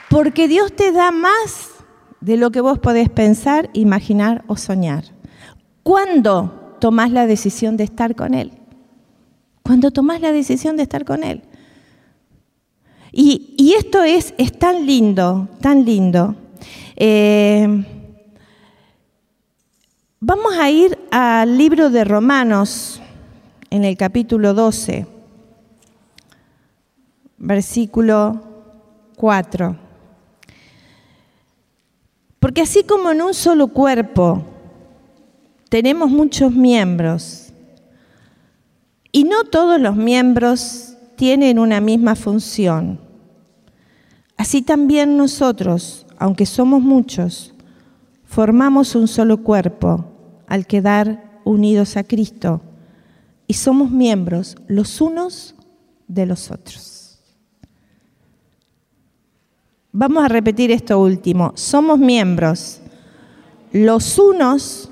Porque 0.08 0.48
Dios 0.48 0.72
te 0.74 0.92
da 0.92 1.10
más 1.10 1.70
de 2.20 2.36
lo 2.36 2.50
que 2.50 2.60
vos 2.60 2.78
podés 2.78 3.08
pensar, 3.08 3.68
imaginar 3.72 4.44
o 4.46 4.56
soñar. 4.56 5.04
¿Cuándo 5.82 6.76
tomás 6.80 7.10
la 7.10 7.26
decisión 7.26 7.76
de 7.76 7.84
estar 7.84 8.14
con 8.14 8.34
Él? 8.34 8.52
Cuando 9.62 9.90
tomás 9.90 10.20
la 10.20 10.32
decisión 10.32 10.76
de 10.76 10.84
estar 10.84 11.04
con 11.04 11.24
Él. 11.24 11.42
Y, 13.10 13.74
esto 13.76 14.02
es, 14.02 14.34
es, 14.38 14.52
tan 14.56 14.86
lindo, 14.86 15.48
tan 15.60 15.84
lindo. 15.84 16.36
Eh, 16.96 17.84
Vamos 20.20 20.54
a 20.58 20.68
ir 20.68 20.98
al 21.12 21.56
libro 21.56 21.90
de 21.90 22.02
Romanos, 22.02 23.00
en 23.70 23.84
el 23.84 23.96
capítulo 23.96 24.52
12, 24.52 25.06
versículo 27.36 28.42
4. 29.14 29.76
Porque 32.40 32.62
así 32.62 32.82
como 32.82 33.12
en 33.12 33.22
un 33.22 33.32
solo 33.32 33.68
cuerpo 33.68 34.42
tenemos 35.68 36.10
muchos 36.10 36.50
miembros, 36.50 37.52
y 39.12 39.22
no 39.22 39.44
todos 39.44 39.80
los 39.80 39.94
miembros 39.94 40.96
tienen 41.14 41.60
una 41.60 41.80
misma 41.80 42.16
función, 42.16 42.98
así 44.36 44.62
también 44.62 45.16
nosotros, 45.16 46.06
aunque 46.18 46.44
somos 46.44 46.82
muchos, 46.82 47.54
formamos 48.28 48.94
un 48.94 49.08
solo 49.08 49.42
cuerpo 49.42 50.04
al 50.46 50.66
quedar 50.66 51.40
unidos 51.44 51.96
a 51.96 52.04
Cristo 52.04 52.60
y 53.46 53.54
somos 53.54 53.90
miembros 53.90 54.56
los 54.68 55.00
unos 55.00 55.54
de 56.06 56.26
los 56.26 56.50
otros. 56.50 57.18
Vamos 59.90 60.22
a 60.22 60.28
repetir 60.28 60.70
esto 60.70 61.00
último. 61.00 61.52
Somos 61.54 61.98
miembros 61.98 62.80
los 63.72 64.18
unos 64.18 64.90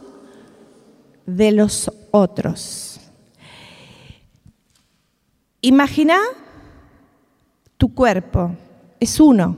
de 1.27 1.53
los 1.53 1.93
otros. 2.11 2.99
Imagina 5.61 6.19
tu 7.77 7.93
cuerpo, 7.95 8.53
es 8.99 9.21
uno, 9.21 9.57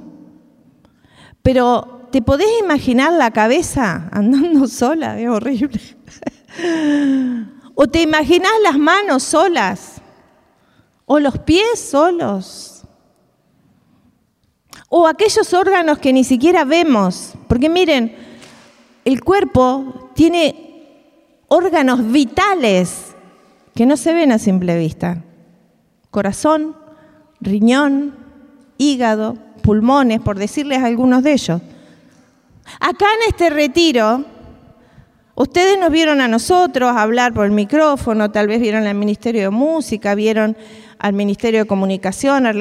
pero 1.43 1.98
¿te 2.11 2.23
podés 2.23 2.49
imaginar 2.61 3.13
la 3.13 3.31
cabeza 3.31 4.09
andando 4.13 4.67
sola? 4.69 5.19
Es 5.21 5.29
horrible. 5.29 5.81
¿O 7.75 7.87
te 7.87 8.03
imaginas 8.03 8.53
las 8.63 8.79
manos 8.79 9.23
solas? 9.23 10.01
¿O 11.07 11.21
los 11.21 11.39
pies 11.39 11.79
solos? 11.79 12.83
¿O 14.89 15.07
aquellos 15.07 15.53
órganos 15.55 15.99
que 15.99 16.13
ni 16.13 16.25
siquiera 16.25 16.65
vemos? 16.65 17.35
Porque 17.47 17.69
miren, 17.69 18.17
el 19.05 19.23
cuerpo 19.23 20.11
tiene 20.15 21.45
órganos 21.49 22.11
vitales 22.11 23.15
que 23.75 23.87
no 23.87 23.97
se 23.97 24.13
ven 24.13 24.33
a 24.33 24.39
simple 24.39 24.77
vista. 24.79 25.23
Corazón, 26.11 26.75
riñón, 27.41 28.17
hígado, 28.77 29.37
pulmones, 29.63 30.21
por 30.21 30.39
decirles 30.39 30.83
algunos 30.83 31.23
de 31.23 31.33
ellos. 31.33 31.61
Acá 32.81 33.07
en 33.15 33.29
este 33.29 33.51
retiro, 33.51 34.25
ustedes 35.35 35.79
nos 35.79 35.91
vieron 35.91 36.21
a 36.21 36.29
nosotros 36.29 36.93
hablar 36.95 37.33
por 37.33 37.47
el 37.47 37.53
micrófono, 37.53 38.31
tal 38.31 38.47
vez 38.47 38.61
vieron 38.61 38.87
al 38.87 38.95
Ministerio 38.95 39.43
de 39.43 39.51
Música, 39.51 40.15
vieron 40.15 40.57
al 40.99 41.13
Ministerio 41.13 41.61
de 41.61 41.67
Comunicación, 41.67 42.47
a 42.47 42.53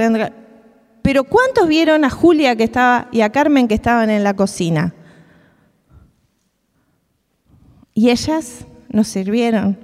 pero 1.01 1.23
¿cuántos 1.23 1.67
vieron 1.67 2.03
a 2.03 2.09
Julia 2.09 2.55
que 2.55 2.65
estaba 2.65 3.07
y 3.11 3.21
a 3.21 3.31
Carmen 3.31 3.67
que 3.67 3.75
estaban 3.75 4.09
en 4.09 4.23
la 4.23 4.35
cocina? 4.35 4.93
Y 7.93 8.09
ellas 8.09 8.65
nos 8.89 9.07
sirvieron 9.07 9.79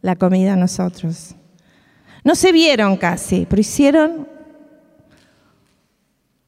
la 0.00 0.16
comida 0.16 0.52
a 0.52 0.56
nosotros. 0.56 1.34
No 2.24 2.34
se 2.34 2.52
vieron 2.52 2.96
casi, 2.96 3.46
pero 3.50 3.60
hicieron 3.60 4.28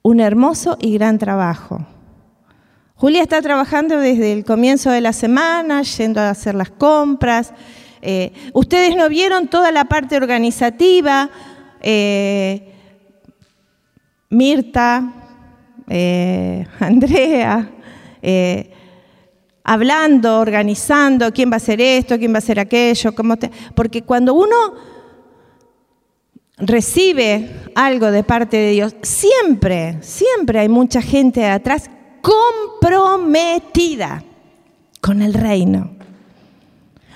un 0.02 0.20
hermoso 0.20 0.76
y 0.80 0.94
gran 0.94 1.18
trabajo. 1.18 1.84
Julia 3.00 3.22
está 3.22 3.40
trabajando 3.40 3.98
desde 3.98 4.30
el 4.30 4.44
comienzo 4.44 4.90
de 4.90 5.00
la 5.00 5.14
semana, 5.14 5.80
yendo 5.80 6.20
a 6.20 6.28
hacer 6.28 6.54
las 6.54 6.68
compras. 6.68 7.50
Eh, 8.02 8.30
ustedes 8.52 8.94
no 8.94 9.08
vieron 9.08 9.48
toda 9.48 9.72
la 9.72 9.86
parte 9.86 10.18
organizativa. 10.18 11.30
Eh, 11.80 12.74
Mirta, 14.28 15.14
eh, 15.88 16.66
Andrea, 16.78 17.70
hablando, 19.64 20.38
organizando 20.38 21.32
quién 21.32 21.50
va 21.50 21.54
a 21.54 21.56
hacer 21.56 21.80
esto, 21.80 22.18
quién 22.18 22.34
va 22.34 22.36
a 22.36 22.38
hacer 22.40 22.60
aquello. 22.60 23.14
Porque 23.74 24.02
cuando 24.02 24.34
uno 24.34 24.74
recibe 26.58 27.48
algo 27.74 28.10
de 28.10 28.24
parte 28.24 28.58
de 28.58 28.72
Dios, 28.72 28.94
siempre, 29.00 29.96
siempre 30.02 30.58
hay 30.58 30.68
mucha 30.68 31.00
gente 31.00 31.46
atrás 31.46 31.88
comprometida 32.22 34.24
con 35.00 35.22
el 35.22 35.34
reino. 35.34 35.90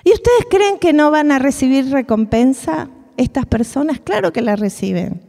¿Y 0.04 0.12
ustedes 0.12 0.46
creen 0.50 0.78
que 0.78 0.92
no 0.92 1.10
van 1.10 1.32
a 1.32 1.38
recibir 1.38 1.90
recompensa 1.90 2.90
estas 3.16 3.46
personas? 3.46 4.00
Claro 4.00 4.32
que 4.32 4.42
la 4.42 4.56
reciben. 4.56 5.22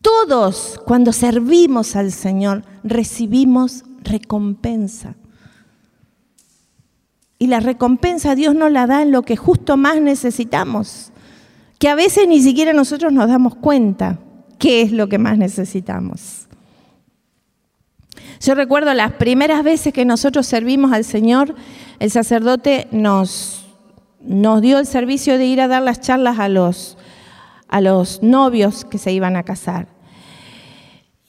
Todos 0.00 0.80
cuando 0.84 1.12
servimos 1.12 1.96
al 1.96 2.12
Señor 2.12 2.64
recibimos 2.82 3.84
recompensa. 4.02 5.16
Y 7.38 7.48
la 7.48 7.60
recompensa 7.60 8.34
Dios 8.34 8.54
nos 8.54 8.72
la 8.72 8.86
da 8.86 9.02
en 9.02 9.12
lo 9.12 9.22
que 9.22 9.36
justo 9.36 9.76
más 9.76 10.00
necesitamos, 10.00 11.12
que 11.78 11.88
a 11.88 11.94
veces 11.94 12.26
ni 12.26 12.40
siquiera 12.40 12.72
nosotros 12.72 13.12
nos 13.12 13.28
damos 13.28 13.56
cuenta 13.56 14.18
qué 14.58 14.82
es 14.82 14.92
lo 14.92 15.08
que 15.08 15.18
más 15.18 15.36
necesitamos. 15.36 16.45
Yo 18.40 18.54
recuerdo 18.54 18.92
las 18.94 19.12
primeras 19.12 19.62
veces 19.64 19.92
que 19.92 20.04
nosotros 20.04 20.46
servimos 20.46 20.92
al 20.92 21.04
Señor, 21.04 21.54
el 21.98 22.10
sacerdote 22.10 22.86
nos, 22.90 23.66
nos 24.20 24.60
dio 24.60 24.78
el 24.78 24.86
servicio 24.86 25.38
de 25.38 25.46
ir 25.46 25.60
a 25.60 25.68
dar 25.68 25.82
las 25.82 26.00
charlas 26.00 26.38
a 26.38 26.48
los, 26.48 26.98
a 27.68 27.80
los 27.80 28.22
novios 28.22 28.84
que 28.84 28.98
se 28.98 29.12
iban 29.12 29.36
a 29.36 29.42
casar. 29.42 29.88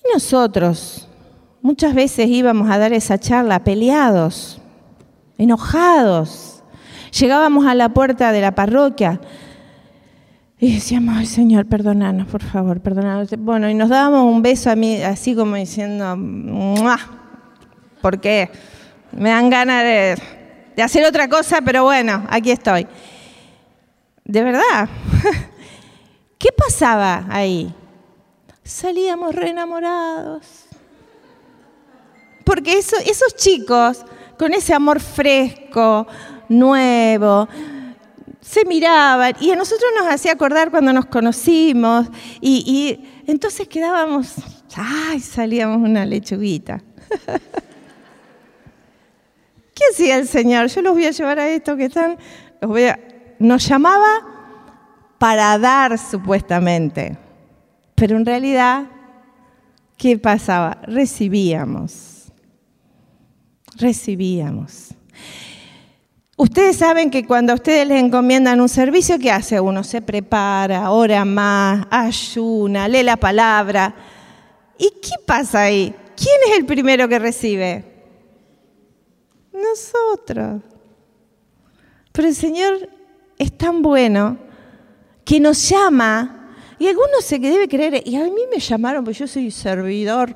Y 0.04 0.14
nosotros 0.14 1.08
muchas 1.62 1.94
veces 1.94 2.28
íbamos 2.28 2.70
a 2.70 2.78
dar 2.78 2.94
esa 2.94 3.18
charla 3.18 3.64
peleados, 3.64 4.60
enojados. 5.38 6.64
Llegábamos 7.18 7.66
a 7.66 7.76
la 7.76 7.90
puerta 7.90 8.32
de 8.32 8.42
la 8.42 8.54
parroquia 8.54 9.22
y 10.60 10.74
decíamos, 10.74 11.16
ay 11.18 11.26
Señor, 11.26 11.68
perdonanos, 11.68 12.28
por 12.28 12.42
favor, 12.42 12.82
perdonanos. 12.82 13.30
Bueno, 13.38 13.70
y 13.70 13.76
nos 13.76 13.90
dábamos 13.90 14.34
un 14.34 14.42
beso 14.42 14.72
a 14.72 14.76
mí, 14.76 15.02
así 15.04 15.36
como 15.36 15.56
diciendo, 15.56 16.16
¡Mua! 16.18 16.98
porque 18.02 18.50
me 19.12 19.30
dan 19.30 19.50
ganas 19.50 19.84
de, 19.84 20.82
hacer 20.82 21.06
otra 21.06 21.28
cosa, 21.28 21.62
pero 21.62 21.84
bueno, 21.84 22.26
aquí 22.30 22.52
estoy. 22.52 22.88
De 24.24 24.44
verdad, 24.44 24.90
¿qué 26.38 26.50
pasaba 26.56 27.26
ahí? 27.30 27.74
Salíamos 28.64 29.34
re 29.34 29.50
enamorados. 29.50 30.66
Porque 32.44 32.78
eso, 32.78 32.96
esos 33.06 33.36
chicos, 33.36 34.06
con 34.38 34.54
ese 34.54 34.74
amor 34.74 35.00
fresco, 35.00 36.08
nuevo, 36.50 37.48
se 38.48 38.64
miraban 38.66 39.34
y 39.42 39.52
a 39.52 39.56
nosotros 39.56 39.90
nos 39.98 40.08
hacía 40.08 40.32
acordar 40.32 40.72
cuando 40.72 40.94
nos 40.94 41.06
conocimos 41.08 42.08
y, 42.40 43.04
entonces 43.26 43.68
quedábamos, 43.68 44.36
ay, 44.76 45.20
salíamos 45.20 45.78
una 45.78 46.06
lechuguita. 46.06 46.82
¿Qué 49.76 49.84
hacía 49.92 50.18
el 50.18 50.28
Señor? 50.30 50.68
Yo 50.68 50.82
los 50.82 50.94
voy 50.94 51.06
a 51.06 51.12
llevar 51.12 51.40
a 51.40 51.50
esto 51.50 51.76
que 51.76 51.86
están, 51.86 52.18
nos 53.38 53.68
llamaba 53.68 54.26
para 55.18 55.58
dar 55.60 55.98
supuestamente, 56.00 57.18
pero 57.96 58.16
en 58.16 58.26
realidad, 58.26 58.86
¿qué 59.98 60.18
pasaba? 60.18 60.80
Recibíamos, 60.84 62.32
recibíamos. 63.76 64.97
Ustedes 66.40 66.78
saben 66.78 67.10
que 67.10 67.26
cuando 67.26 67.52
a 67.52 67.56
ustedes 67.56 67.88
les 67.88 68.00
encomiendan 68.00 68.62
un 68.62 68.70
servicio, 68.70 69.18
¿qué 69.18 69.32
hace 69.32 69.60
uno? 69.60 69.84
Se 69.84 70.04
prepara, 70.04 70.92
ora 70.92 71.26
más, 71.26 71.88
ayuna, 71.90 72.88
lee 72.88 73.02
la 73.02 73.18
palabra. 73.18 73.96
¿Y 74.78 74.92
qué 75.02 75.16
pasa 75.26 75.64
ahí? 75.64 75.92
¿Quién 76.16 76.36
es 76.48 76.60
el 76.60 76.66
primero 76.68 77.10
que 77.10 77.18
recibe? 77.18 77.84
Nosotros. 79.52 80.62
Pero 82.12 82.28
el 82.28 82.36
Señor 82.36 82.88
es 83.40 83.58
tan 83.58 83.82
bueno 83.82 84.38
que 85.26 85.40
nos 85.40 85.68
llama, 85.68 86.54
y 86.78 86.86
algunos 86.86 87.24
se 87.24 87.40
debe 87.40 87.68
creer, 87.68 88.04
y 88.06 88.16
a 88.16 88.26
mí 88.26 88.42
me 88.54 88.60
llamaron 88.60 89.04
porque 89.04 89.18
yo 89.18 89.28
soy 89.28 89.50
servidor 89.50 90.36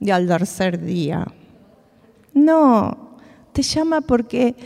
de 0.00 0.10
al 0.10 0.26
tercer 0.26 0.80
día. 0.80 1.24
No, 2.34 3.16
te 3.52 3.62
llama 3.62 4.00
porque 4.00 4.56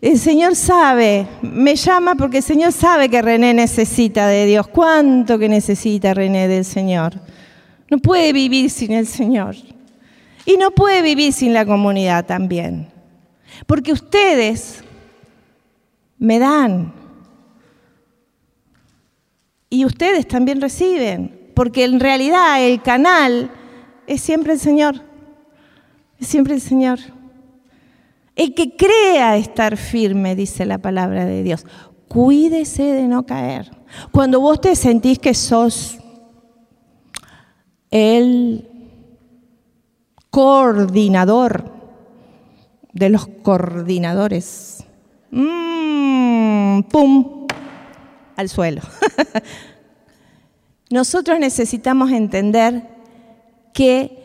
el 0.00 0.18
Señor 0.18 0.54
sabe, 0.54 1.26
me 1.42 1.74
llama 1.74 2.14
porque 2.14 2.38
el 2.38 2.42
Señor 2.42 2.72
sabe 2.72 3.08
que 3.08 3.20
René 3.20 3.52
necesita 3.52 4.28
de 4.28 4.46
Dios. 4.46 4.68
¿Cuánto 4.68 5.38
que 5.38 5.48
necesita 5.48 6.14
René 6.14 6.46
del 6.46 6.64
Señor? 6.64 7.20
No 7.90 7.98
puede 7.98 8.32
vivir 8.32 8.70
sin 8.70 8.92
el 8.92 9.06
Señor. 9.06 9.56
Y 10.44 10.56
no 10.56 10.70
puede 10.70 11.02
vivir 11.02 11.32
sin 11.32 11.52
la 11.52 11.66
comunidad 11.66 12.26
también. 12.26 12.88
Porque 13.66 13.92
ustedes 13.92 14.84
me 16.16 16.38
dan. 16.38 16.92
Y 19.68 19.84
ustedes 19.84 20.28
también 20.28 20.60
reciben. 20.60 21.50
Porque 21.54 21.84
en 21.84 21.98
realidad 21.98 22.62
el 22.62 22.80
canal 22.82 23.50
es 24.06 24.20
siempre 24.20 24.52
el 24.52 24.60
Señor. 24.60 25.02
Es 26.20 26.28
siempre 26.28 26.54
el 26.54 26.60
Señor. 26.60 27.00
El 28.38 28.54
que 28.54 28.76
crea 28.76 29.36
estar 29.36 29.76
firme, 29.76 30.36
dice 30.36 30.64
la 30.64 30.78
palabra 30.78 31.26
de 31.26 31.42
Dios. 31.42 31.66
Cuídese 32.06 32.84
de 32.84 33.08
no 33.08 33.26
caer. 33.26 33.68
Cuando 34.12 34.40
vos 34.40 34.60
te 34.60 34.76
sentís 34.76 35.18
que 35.18 35.34
sos 35.34 35.98
el 37.90 38.68
coordinador 40.30 41.64
de 42.92 43.08
los 43.08 43.26
coordinadores, 43.26 44.84
mm, 45.32 46.82
¡pum! 46.82 47.48
al 48.36 48.48
suelo. 48.48 48.82
Nosotros 50.90 51.40
necesitamos 51.40 52.12
entender 52.12 52.88
que 53.74 54.17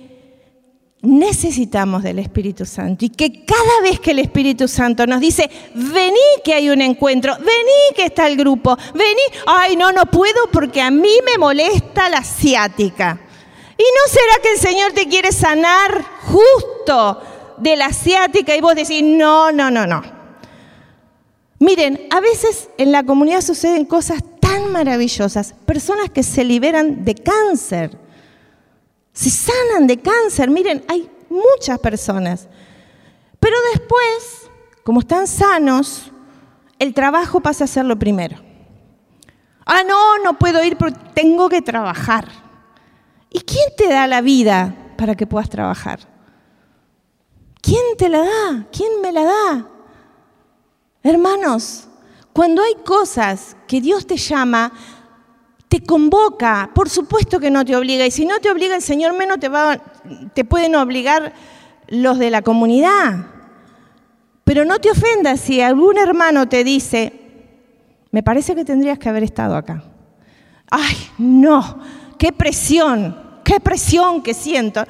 necesitamos 1.03 2.01
del 2.01 2.19
Espíritu 2.19 2.65
Santo 2.65 3.03
y 3.03 3.09
que 3.09 3.43
cada 3.43 3.81
vez 3.83 3.99
que 3.99 4.11
el 4.11 4.19
Espíritu 4.19 4.69
Santo 4.69 5.05
nos 5.05 5.19
dice, 5.19 5.49
vení 5.75 6.17
que 6.45 6.53
hay 6.53 6.69
un 6.69 6.81
encuentro, 6.81 7.35
vení 7.39 7.95
que 7.95 8.05
está 8.05 8.25
el 8.25 8.37
grupo, 8.37 8.77
vení, 8.93 9.21
ay 9.45 9.75
no, 9.75 9.91
no 9.91 10.05
puedo 10.05 10.47
porque 10.51 10.81
a 10.81 10.89
mí 10.89 11.11
me 11.25 11.37
molesta 11.37 12.09
la 12.09 12.23
ciática. 12.23 13.19
¿Y 13.77 13.83
no 13.83 14.11
será 14.11 14.41
que 14.41 14.53
el 14.53 14.59
Señor 14.59 14.93
te 14.93 15.09
quiere 15.09 15.33
sanar 15.33 16.03
justo 16.21 17.21
de 17.57 17.75
la 17.75 17.91
ciática 17.91 18.55
y 18.55 18.61
vos 18.61 18.75
decís, 18.75 19.03
no, 19.03 19.51
no, 19.51 19.69
no, 19.69 19.85
no? 19.85 20.01
Miren, 21.59 22.07
a 22.11 22.21
veces 22.21 22.69
en 22.77 22.93
la 22.93 23.03
comunidad 23.03 23.41
suceden 23.41 23.83
cosas 23.85 24.23
tan 24.39 24.71
maravillosas, 24.71 25.53
personas 25.65 26.09
que 26.11 26.23
se 26.23 26.45
liberan 26.45 27.03
de 27.03 27.15
cáncer 27.15 28.02
se 29.13 29.29
sanan 29.29 29.87
de 29.87 29.99
cáncer. 29.99 30.49
Miren, 30.49 30.83
hay 30.87 31.09
muchas 31.29 31.79
personas. 31.79 32.47
Pero 33.39 33.55
después, 33.71 34.49
como 34.83 35.01
están 35.01 35.27
sanos, 35.27 36.11
el 36.79 36.93
trabajo 36.93 37.39
pasa 37.39 37.63
a 37.63 37.67
ser 37.67 37.85
lo 37.85 37.97
primero. 37.97 38.37
Ah, 39.65 39.83
no, 39.87 40.17
no 40.19 40.37
puedo 40.37 40.63
ir 40.63 40.77
porque 40.77 40.99
tengo 41.13 41.47
que 41.47 41.61
trabajar. 41.61 42.27
¿Y 43.29 43.39
quién 43.41 43.69
te 43.77 43.87
da 43.87 44.07
la 44.07 44.21
vida 44.21 44.75
para 44.97 45.15
que 45.15 45.25
puedas 45.25 45.49
trabajar? 45.49 45.99
¿Quién 47.61 47.97
te 47.97 48.09
la 48.09 48.19
da? 48.19 48.67
¿Quién 48.71 49.01
me 49.01 49.11
la 49.11 49.23
da? 49.23 49.67
Hermanos, 51.01 51.87
cuando 52.33 52.61
hay 52.61 52.75
cosas 52.85 53.55
que 53.67 53.79
Dios 53.79 54.05
te 54.05 54.17
llama, 54.17 54.73
te 55.73 55.81
convoca, 55.81 56.69
por 56.75 56.87
supuesto 56.87 57.39
que 57.39 57.49
no 57.49 57.65
te 57.65 57.75
obliga, 57.75 58.05
y 58.05 58.11
si 58.11 58.27
no 58.27 58.37
te 58.37 58.51
obliga 58.51 58.75
el 58.75 58.83
Señor, 58.83 59.17
menos 59.17 59.39
te, 59.39 59.49
va, 59.49 59.79
te 60.35 60.45
pueden 60.45 60.75
obligar 60.75 61.33
los 61.87 62.19
de 62.19 62.29
la 62.29 62.43
comunidad. 62.43 63.25
Pero 64.43 64.65
no 64.65 64.77
te 64.77 64.91
ofendas 64.91 65.39
si 65.39 65.61
algún 65.61 65.97
hermano 65.97 66.47
te 66.47 66.63
dice, 66.63 67.11
me 68.11 68.21
parece 68.21 68.53
que 68.53 68.63
tendrías 68.63 68.99
que 68.99 69.09
haber 69.09 69.23
estado 69.23 69.55
acá. 69.55 69.83
Ay, 70.69 70.95
no, 71.17 71.79
qué 72.19 72.31
presión, 72.31 73.17
qué 73.43 73.59
presión 73.59 74.21
que 74.21 74.35
siento 74.35 74.83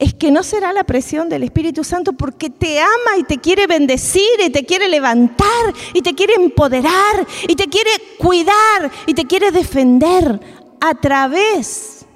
es 0.00 0.14
que 0.14 0.30
no 0.30 0.42
será 0.42 0.72
la 0.72 0.84
presión 0.84 1.28
del 1.28 1.42
Espíritu 1.42 1.84
Santo 1.84 2.14
porque 2.14 2.48
te 2.48 2.80
ama 2.80 3.18
y 3.18 3.24
te 3.24 3.36
quiere 3.36 3.66
bendecir 3.66 4.22
y 4.42 4.48
te 4.48 4.64
quiere 4.64 4.88
levantar 4.88 5.74
y 5.92 6.00
te 6.00 6.14
quiere 6.14 6.34
empoderar 6.36 7.26
y 7.46 7.54
te 7.54 7.66
quiere 7.66 7.90
cuidar 8.18 8.90
y 9.06 9.12
te 9.12 9.26
quiere 9.26 9.50
defender 9.50 10.40
a 10.80 10.94
través 10.94 12.06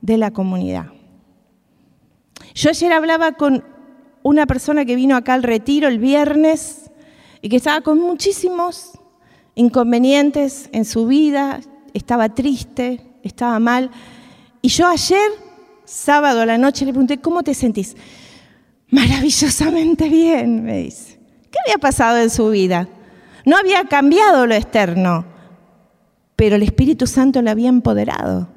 de 0.00 0.16
la 0.16 0.30
comunidad. 0.30 0.86
Yo 2.54 2.70
ayer 2.70 2.90
hablaba 2.90 3.32
con 3.32 3.64
una 4.22 4.46
persona 4.46 4.86
que 4.86 4.96
vino 4.96 5.14
acá 5.14 5.34
al 5.34 5.42
retiro 5.42 5.88
el 5.88 5.98
viernes 5.98 6.90
y 7.42 7.50
que 7.50 7.56
estaba 7.56 7.82
con 7.82 7.98
muchísimos 7.98 8.92
inconvenientes 9.54 10.70
en 10.72 10.86
su 10.86 11.06
vida, 11.06 11.60
estaba 11.92 12.30
triste, 12.30 13.02
estaba 13.22 13.58
mal. 13.58 13.90
Y 14.62 14.68
yo 14.68 14.86
ayer 14.86 15.49
sábado 15.90 16.42
a 16.42 16.46
la 16.46 16.56
noche 16.56 16.84
le 16.84 16.92
pregunté, 16.92 17.18
¿cómo 17.18 17.42
te 17.42 17.52
sentís? 17.52 17.96
Maravillosamente 18.90 20.08
bien, 20.08 20.64
me 20.64 20.78
dice. 20.78 21.18
¿Qué 21.50 21.58
había 21.66 21.78
pasado 21.78 22.18
en 22.18 22.30
su 22.30 22.48
vida? 22.50 22.88
No 23.44 23.56
había 23.56 23.84
cambiado 23.84 24.46
lo 24.46 24.54
externo, 24.54 25.24
pero 26.36 26.56
el 26.56 26.62
Espíritu 26.62 27.06
Santo 27.06 27.42
le 27.42 27.50
había 27.50 27.68
empoderado. 27.68 28.48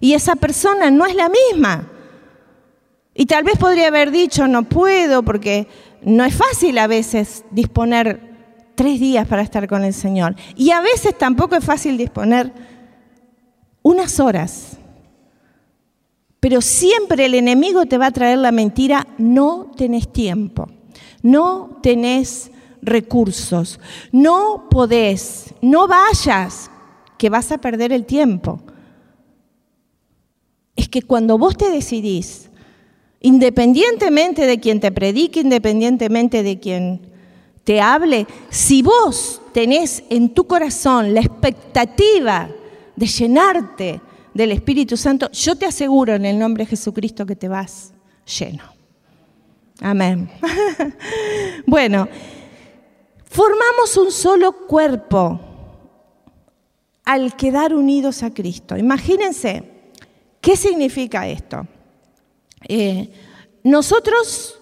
Y 0.00 0.12
esa 0.14 0.36
persona 0.36 0.90
no 0.90 1.06
es 1.06 1.14
la 1.14 1.30
misma. 1.30 1.88
Y 3.14 3.26
tal 3.26 3.44
vez 3.44 3.56
podría 3.56 3.88
haber 3.88 4.10
dicho, 4.10 4.46
no 4.48 4.64
puedo, 4.64 5.22
porque 5.22 5.68
no 6.02 6.24
es 6.24 6.34
fácil 6.34 6.76
a 6.78 6.86
veces 6.86 7.44
disponer 7.50 8.20
tres 8.74 9.00
días 9.00 9.26
para 9.26 9.42
estar 9.42 9.66
con 9.66 9.84
el 9.84 9.94
Señor. 9.94 10.34
Y 10.56 10.70
a 10.70 10.80
veces 10.80 11.16
tampoco 11.16 11.56
es 11.56 11.64
fácil 11.64 11.96
disponer 11.96 12.52
unas 13.82 14.20
horas 14.20 14.71
pero 16.42 16.60
siempre 16.60 17.26
el 17.26 17.34
enemigo 17.36 17.86
te 17.86 17.98
va 17.98 18.06
a 18.06 18.10
traer 18.10 18.36
la 18.38 18.50
mentira, 18.50 19.06
no 19.16 19.70
tenés 19.76 20.12
tiempo, 20.12 20.68
no 21.22 21.78
tenés 21.84 22.50
recursos, 22.82 23.78
no 24.10 24.66
podés, 24.68 25.54
no 25.62 25.86
vayas, 25.86 26.68
que 27.16 27.30
vas 27.30 27.52
a 27.52 27.58
perder 27.58 27.92
el 27.92 28.06
tiempo. 28.06 28.58
Es 30.74 30.88
que 30.88 31.02
cuando 31.02 31.38
vos 31.38 31.56
te 31.56 31.70
decidís, 31.70 32.50
independientemente 33.20 34.44
de 34.44 34.58
quien 34.58 34.80
te 34.80 34.90
predique, 34.90 35.38
independientemente 35.38 36.42
de 36.42 36.58
quien 36.58 37.02
te 37.62 37.80
hable, 37.80 38.26
si 38.50 38.82
vos 38.82 39.40
tenés 39.52 40.02
en 40.10 40.34
tu 40.34 40.48
corazón 40.48 41.14
la 41.14 41.20
expectativa 41.20 42.48
de 42.96 43.06
llenarte, 43.06 44.00
del 44.34 44.52
Espíritu 44.52 44.96
Santo, 44.96 45.30
yo 45.32 45.56
te 45.56 45.66
aseguro 45.66 46.14
en 46.14 46.24
el 46.24 46.38
nombre 46.38 46.64
de 46.64 46.70
Jesucristo 46.70 47.26
que 47.26 47.36
te 47.36 47.48
vas 47.48 47.92
lleno. 48.38 48.64
Amén. 49.80 50.30
bueno, 51.66 52.08
formamos 53.24 53.96
un 53.96 54.12
solo 54.12 54.66
cuerpo 54.66 55.40
al 57.04 57.36
quedar 57.36 57.74
unidos 57.74 58.22
a 58.22 58.32
Cristo. 58.32 58.76
Imagínense, 58.76 59.64
¿qué 60.40 60.56
significa 60.56 61.26
esto? 61.26 61.66
Eh, 62.68 63.10
nosotros 63.64 64.60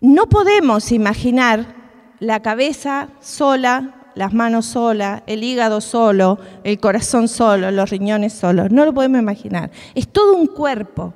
no 0.00 0.28
podemos 0.28 0.92
imaginar 0.92 1.84
la 2.18 2.42
cabeza 2.42 3.08
sola, 3.20 4.03
las 4.14 4.32
manos 4.32 4.66
solas, 4.66 5.22
el 5.26 5.42
hígado 5.42 5.80
solo, 5.80 6.38
el 6.62 6.78
corazón 6.78 7.28
solo, 7.28 7.70
los 7.70 7.90
riñones 7.90 8.32
solos. 8.32 8.70
No 8.70 8.84
lo 8.84 8.94
podemos 8.94 9.18
imaginar. 9.18 9.70
Es 9.94 10.08
todo 10.08 10.34
un 10.34 10.46
cuerpo. 10.46 11.14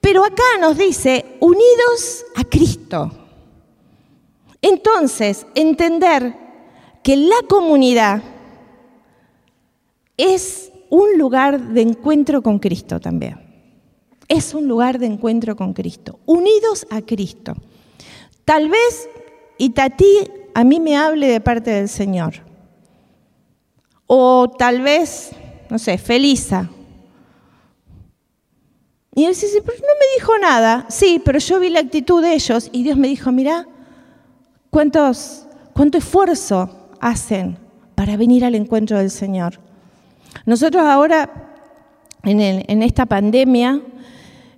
Pero 0.00 0.24
acá 0.24 0.42
nos 0.60 0.78
dice, 0.78 1.36
unidos 1.40 2.24
a 2.36 2.44
Cristo. 2.44 3.10
Entonces, 4.62 5.46
entender 5.54 6.34
que 7.02 7.16
la 7.16 7.42
comunidad 7.48 8.22
es 10.16 10.70
un 10.90 11.16
lugar 11.16 11.60
de 11.60 11.82
encuentro 11.82 12.42
con 12.42 12.58
Cristo 12.58 13.00
también. 13.00 13.38
Es 14.28 14.54
un 14.54 14.68
lugar 14.68 14.98
de 14.98 15.06
encuentro 15.06 15.56
con 15.56 15.72
Cristo. 15.72 16.18
Unidos 16.26 16.86
a 16.90 17.02
Cristo. 17.02 17.54
Tal 18.44 18.68
vez 18.68 19.08
Itatí 19.58 20.30
a 20.54 20.64
mí 20.64 20.80
me 20.80 20.96
hable 20.96 21.28
de 21.28 21.40
parte 21.40 21.70
del 21.70 21.88
Señor. 21.88 22.34
O 24.06 24.50
tal 24.58 24.80
vez, 24.80 25.30
no 25.68 25.78
sé, 25.78 25.96
Felisa. 25.98 26.68
Y 29.14 29.24
él 29.24 29.34
dice, 29.34 29.62
pero 29.64 29.78
no 29.78 29.84
me 29.86 30.14
dijo 30.18 30.32
nada. 30.40 30.86
Sí, 30.88 31.20
pero 31.24 31.38
yo 31.38 31.60
vi 31.60 31.70
la 31.70 31.80
actitud 31.80 32.22
de 32.22 32.34
ellos 32.34 32.70
y 32.72 32.82
Dios 32.82 32.96
me 32.96 33.08
dijo, 33.08 33.30
mira, 33.32 33.66
cuántos, 34.70 35.46
cuánto 35.74 35.98
esfuerzo 35.98 36.88
hacen 37.00 37.58
para 37.94 38.16
venir 38.16 38.44
al 38.44 38.54
encuentro 38.54 38.98
del 38.98 39.10
Señor. 39.10 39.60
Nosotros 40.46 40.82
ahora, 40.84 41.58
en, 42.22 42.82
esta 42.82 43.06
pandemia, 43.06 43.80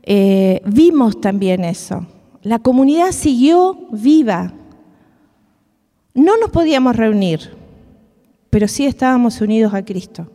eh, 0.02 0.60
vimos 0.64 1.20
también 1.20 1.64
eso. 1.64 2.06
La 2.42 2.58
comunidad 2.58 3.12
siguió 3.12 3.88
viva, 3.90 4.52
no 6.14 6.36
nos 6.36 6.50
podíamos 6.50 6.96
reunir, 6.96 7.56
pero 8.50 8.68
sí 8.68 8.86
estábamos 8.86 9.40
unidos 9.40 9.72
a 9.74 9.84
Cristo. 9.84 10.30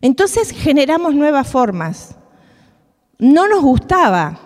Entonces 0.00 0.50
generamos 0.50 1.14
nuevas 1.14 1.48
formas. 1.48 2.16
No 3.18 3.46
nos 3.48 3.62
gustaba 3.62 4.38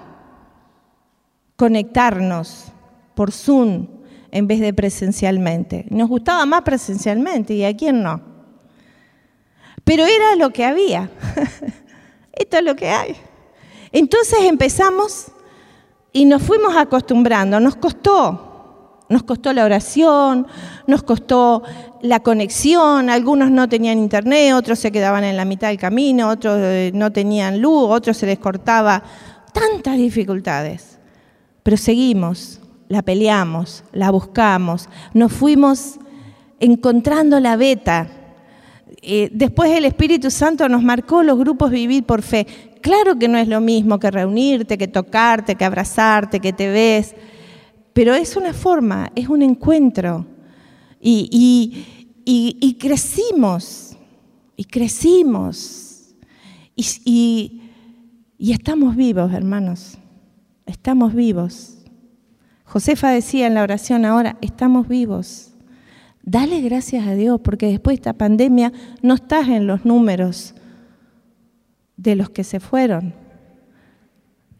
conectarnos 1.56 2.66
por 3.14 3.32
Zoom 3.32 3.88
en 4.30 4.46
vez 4.46 4.60
de 4.60 4.74
presencialmente. 4.74 5.86
Nos 5.88 6.08
gustaba 6.08 6.44
más 6.44 6.62
presencialmente 6.62 7.54
y 7.54 7.64
a 7.64 7.74
quién 7.74 8.02
no. 8.02 8.20
Pero 9.82 10.04
era 10.04 10.36
lo 10.36 10.50
que 10.50 10.64
había. 10.64 11.10
Esto 12.32 12.58
es 12.58 12.62
lo 12.64 12.76
que 12.76 12.90
hay. 12.90 13.16
Entonces 13.92 14.40
empezamos 14.42 15.28
y 16.12 16.26
nos 16.26 16.42
fuimos 16.42 16.76
acostumbrando. 16.76 17.58
Nos 17.60 17.76
costó, 17.76 18.45
nos 19.08 19.22
costó 19.22 19.52
la 19.52 19.64
oración, 19.64 20.46
nos 20.86 21.02
costó 21.02 21.62
la 22.02 22.20
conexión. 22.20 23.10
Algunos 23.10 23.50
no 23.50 23.68
tenían 23.68 23.98
internet, 23.98 24.54
otros 24.54 24.78
se 24.78 24.90
quedaban 24.90 25.24
en 25.24 25.36
la 25.36 25.44
mitad 25.44 25.68
del 25.68 25.78
camino, 25.78 26.28
otros 26.28 26.58
eh, 26.60 26.90
no 26.94 27.12
tenían 27.12 27.60
luz, 27.60 27.88
otros 27.88 28.16
se 28.16 28.26
les 28.26 28.38
cortaba. 28.38 29.02
Tantas 29.52 29.96
dificultades. 29.96 30.98
Pero 31.62 31.76
seguimos, 31.76 32.60
la 32.88 33.02
peleamos, 33.02 33.84
la 33.92 34.10
buscamos, 34.10 34.88
nos 35.14 35.32
fuimos 35.32 35.98
encontrando 36.60 37.40
la 37.40 37.56
beta. 37.56 38.08
Eh, 39.02 39.30
después 39.32 39.70
el 39.70 39.84
Espíritu 39.84 40.30
Santo 40.30 40.68
nos 40.68 40.82
marcó 40.82 41.22
los 41.22 41.38
grupos 41.38 41.70
Vivir 41.70 42.04
por 42.04 42.22
Fe. 42.22 42.46
Claro 42.80 43.18
que 43.18 43.28
no 43.28 43.38
es 43.38 43.48
lo 43.48 43.60
mismo 43.60 43.98
que 43.98 44.10
reunirte, 44.10 44.78
que 44.78 44.88
tocarte, 44.88 45.54
que 45.54 45.64
abrazarte, 45.64 46.40
que 46.40 46.52
te 46.52 46.68
ves, 46.70 47.14
pero 47.96 48.14
es 48.14 48.36
una 48.36 48.52
forma, 48.52 49.10
es 49.14 49.26
un 49.30 49.40
encuentro. 49.40 50.26
Y, 51.00 52.76
crecimos, 52.78 53.96
y 54.54 54.64
crecimos, 54.64 56.14
y 56.74 57.62
estamos 58.38 58.96
vivos, 58.96 59.32
hermanos, 59.32 59.96
estamos 60.66 61.14
vivos. 61.14 61.78
Josefa 62.64 63.08
decía 63.08 63.46
en 63.46 63.54
la 63.54 63.62
oración 63.62 64.04
ahora, 64.04 64.36
estamos 64.42 64.88
vivos. 64.88 65.54
Dale 66.22 66.60
gracias 66.60 67.06
a 67.06 67.14
Dios 67.14 67.40
porque 67.42 67.68
después 67.68 67.94
de 67.94 68.00
esta 68.00 68.12
pandemia 68.12 68.74
no 69.00 69.14
estás 69.14 69.48
en 69.48 69.66
los 69.66 69.86
números 69.86 70.54
de 71.96 72.14
los 72.14 72.28
que 72.28 72.44
se 72.44 72.60
fueron. 72.60 73.14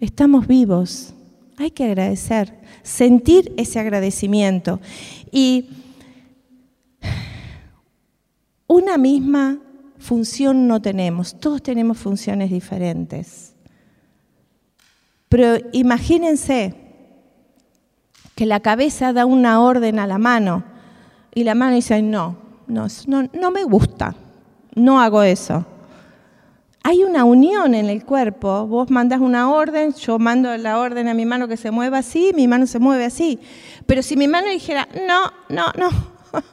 Estamos 0.00 0.46
vivos. 0.46 1.12
Hay 1.58 1.70
que 1.70 1.84
agradecer, 1.84 2.54
sentir 2.82 3.52
ese 3.56 3.78
agradecimiento. 3.80 4.80
Y 5.30 5.70
una 8.66 8.98
misma 8.98 9.58
función 9.98 10.68
no 10.68 10.82
tenemos, 10.82 11.38
todos 11.40 11.62
tenemos 11.62 11.98
funciones 11.98 12.50
diferentes. 12.50 13.54
Pero 15.28 15.56
imagínense 15.72 16.74
que 18.34 18.46
la 18.46 18.60
cabeza 18.60 19.12
da 19.12 19.24
una 19.26 19.60
orden 19.60 19.98
a 19.98 20.06
la 20.06 20.18
mano 20.18 20.64
y 21.34 21.44
la 21.44 21.54
mano 21.54 21.74
dice, 21.74 22.02
no, 22.02 22.36
no, 22.66 22.86
no, 23.06 23.50
me 23.50 23.64
gusta, 23.64 24.14
no 24.74 25.00
hago 25.00 25.22
eso. 25.22 25.66
Hay 26.88 27.02
una 27.02 27.24
unión 27.24 27.74
en 27.74 27.86
el 27.86 28.04
cuerpo, 28.04 28.64
vos 28.68 28.92
mandas 28.92 29.20
una 29.20 29.50
orden, 29.50 29.92
yo 29.94 30.20
mando 30.20 30.56
la 30.56 30.78
orden 30.78 31.08
a 31.08 31.14
mi 31.14 31.26
mano 31.26 31.48
que 31.48 31.56
se 31.56 31.72
mueva 31.72 31.98
así, 31.98 32.30
mi 32.32 32.46
mano 32.46 32.64
se 32.68 32.78
mueve 32.78 33.04
así. 33.04 33.40
Pero 33.86 34.04
si 34.04 34.16
mi 34.16 34.28
mano 34.28 34.48
dijera, 34.48 34.86
no, 35.04 35.32
no, 35.48 35.64
no, 35.76 35.90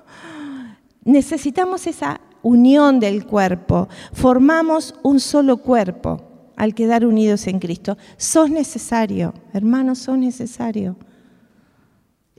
necesitamos 1.03 1.85
esa 1.85 2.19
unión 2.41 2.99
del 2.99 3.27
cuerpo, 3.27 3.87
formamos 4.11 4.95
un 5.03 5.19
solo 5.19 5.57
cuerpo 5.57 6.49
al 6.55 6.73
quedar 6.73 7.05
unidos 7.05 7.45
en 7.45 7.59
Cristo. 7.59 7.95
Sos 8.17 8.49
necesario, 8.49 9.35
hermanos, 9.53 9.99
sos 9.99 10.17
necesario. 10.17 10.95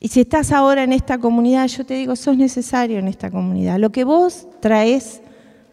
Y 0.00 0.08
si 0.08 0.22
estás 0.22 0.50
ahora 0.50 0.82
en 0.82 0.92
esta 0.92 1.18
comunidad, 1.18 1.68
yo 1.68 1.86
te 1.86 1.94
digo, 1.94 2.16
sos 2.16 2.36
necesario 2.36 2.98
en 2.98 3.06
esta 3.06 3.30
comunidad. 3.30 3.78
Lo 3.78 3.92
que 3.92 4.02
vos 4.02 4.48
traes, 4.58 5.22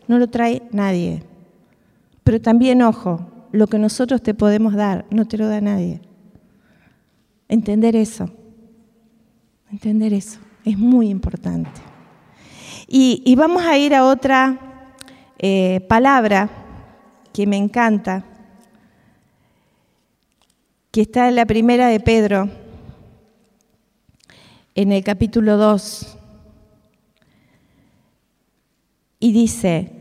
no 0.07 0.19
lo 0.19 0.29
trae 0.29 0.61
nadie. 0.71 1.23
Pero 2.23 2.41
también, 2.41 2.81
ojo, 2.81 3.47
lo 3.51 3.67
que 3.67 3.79
nosotros 3.79 4.21
te 4.21 4.33
podemos 4.33 4.73
dar, 4.73 5.05
no 5.09 5.27
te 5.27 5.37
lo 5.37 5.47
da 5.47 5.61
nadie. 5.61 6.01
Entender 7.47 7.95
eso. 7.95 8.29
Entender 9.71 10.13
eso. 10.13 10.39
Es 10.63 10.77
muy 10.77 11.09
importante. 11.09 11.81
Y, 12.87 13.35
vamos 13.35 13.63
a 13.63 13.77
ir 13.77 13.95
a 13.95 14.05
otra 14.05 14.87
eh, 15.39 15.85
palabra 15.87 16.49
que 17.33 17.47
me 17.47 17.57
encanta, 17.57 18.25
que 20.91 21.01
está 21.01 21.29
en 21.29 21.35
la 21.35 21.45
primera 21.45 21.87
de 21.87 22.01
Pedro 22.01 22.49
en 24.75 24.91
el 24.91 25.03
capítulo 25.03 25.57
2 25.57 26.17
y 29.19 29.31
dice 29.31 30.00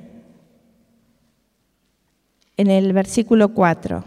en 2.61 2.71
el 2.71 2.93
versículo 2.93 3.55
4, 3.55 4.05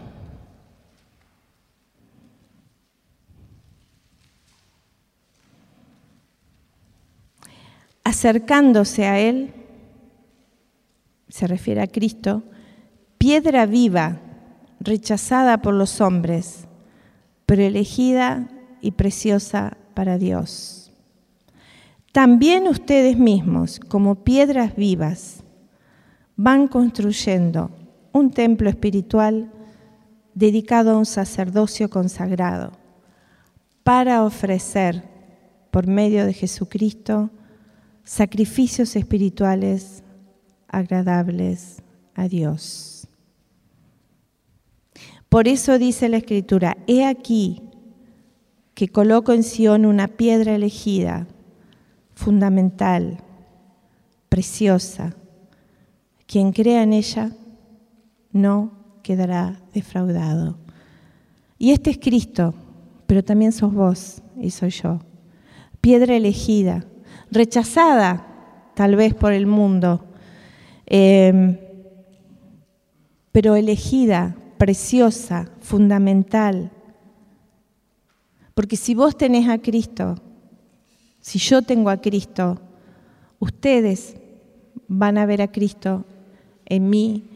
acercándose 8.04 9.06
a 9.06 9.18
él, 9.18 9.52
se 11.28 11.48
refiere 11.48 11.82
a 11.82 11.88
Cristo, 11.88 12.44
piedra 13.18 13.66
viva, 13.66 14.20
rechazada 14.78 15.60
por 15.60 15.74
los 15.74 16.00
hombres, 16.00 16.68
pero 17.46 17.60
elegida 17.62 18.46
y 18.80 18.92
preciosa 18.92 19.76
para 19.94 20.16
Dios. 20.16 20.92
También 22.12 22.68
ustedes 22.68 23.18
mismos, 23.18 23.80
como 23.80 24.22
piedras 24.22 24.76
vivas, 24.76 25.42
van 26.36 26.68
construyendo 26.68 27.72
un 28.14 28.30
templo 28.30 28.70
espiritual 28.70 29.50
dedicado 30.34 30.92
a 30.92 30.96
un 30.96 31.04
sacerdocio 31.04 31.90
consagrado 31.90 32.72
para 33.82 34.24
ofrecer, 34.24 35.02
por 35.72 35.88
medio 35.88 36.24
de 36.24 36.32
Jesucristo, 36.32 37.30
sacrificios 38.04 38.94
espirituales 38.94 40.04
agradables 40.68 41.82
a 42.14 42.28
Dios. 42.28 43.08
Por 45.28 45.48
eso 45.48 45.78
dice 45.78 46.08
la 46.08 46.18
Escritura, 46.18 46.76
he 46.86 47.04
aquí, 47.04 47.62
que 48.74 48.88
coloco 48.88 49.32
en 49.32 49.42
Sion 49.42 49.86
una 49.86 50.06
piedra 50.06 50.54
elegida, 50.54 51.26
fundamental, 52.14 53.18
preciosa. 54.28 55.16
Quien 56.26 56.52
crea 56.52 56.84
en 56.84 56.92
ella 56.92 57.32
no 58.34 58.72
quedará 59.02 59.62
defraudado. 59.72 60.58
Y 61.56 61.70
este 61.70 61.90
es 61.90 61.98
Cristo, 61.98 62.52
pero 63.06 63.24
también 63.24 63.52
sos 63.52 63.72
vos 63.72 64.22
y 64.38 64.50
soy 64.50 64.70
yo. 64.70 64.98
Piedra 65.80 66.14
elegida, 66.16 66.84
rechazada 67.30 68.26
tal 68.74 68.96
vez 68.96 69.14
por 69.14 69.32
el 69.32 69.46
mundo, 69.46 70.04
em, 70.84 71.56
pero 73.30 73.54
elegida, 73.54 74.36
preciosa, 74.58 75.48
fundamental, 75.60 76.70
porque 78.54 78.76
si 78.76 78.94
vos 78.94 79.16
tenés 79.16 79.48
a 79.48 79.58
Cristo, 79.58 80.16
si 81.20 81.38
yo 81.38 81.62
tengo 81.62 81.90
a 81.90 82.00
Cristo, 82.00 82.60
ustedes 83.38 84.16
van 84.88 85.18
a 85.18 85.26
ver 85.26 85.42
a 85.42 85.50
Cristo 85.50 86.04
en 86.66 86.90
mí, 86.90 87.33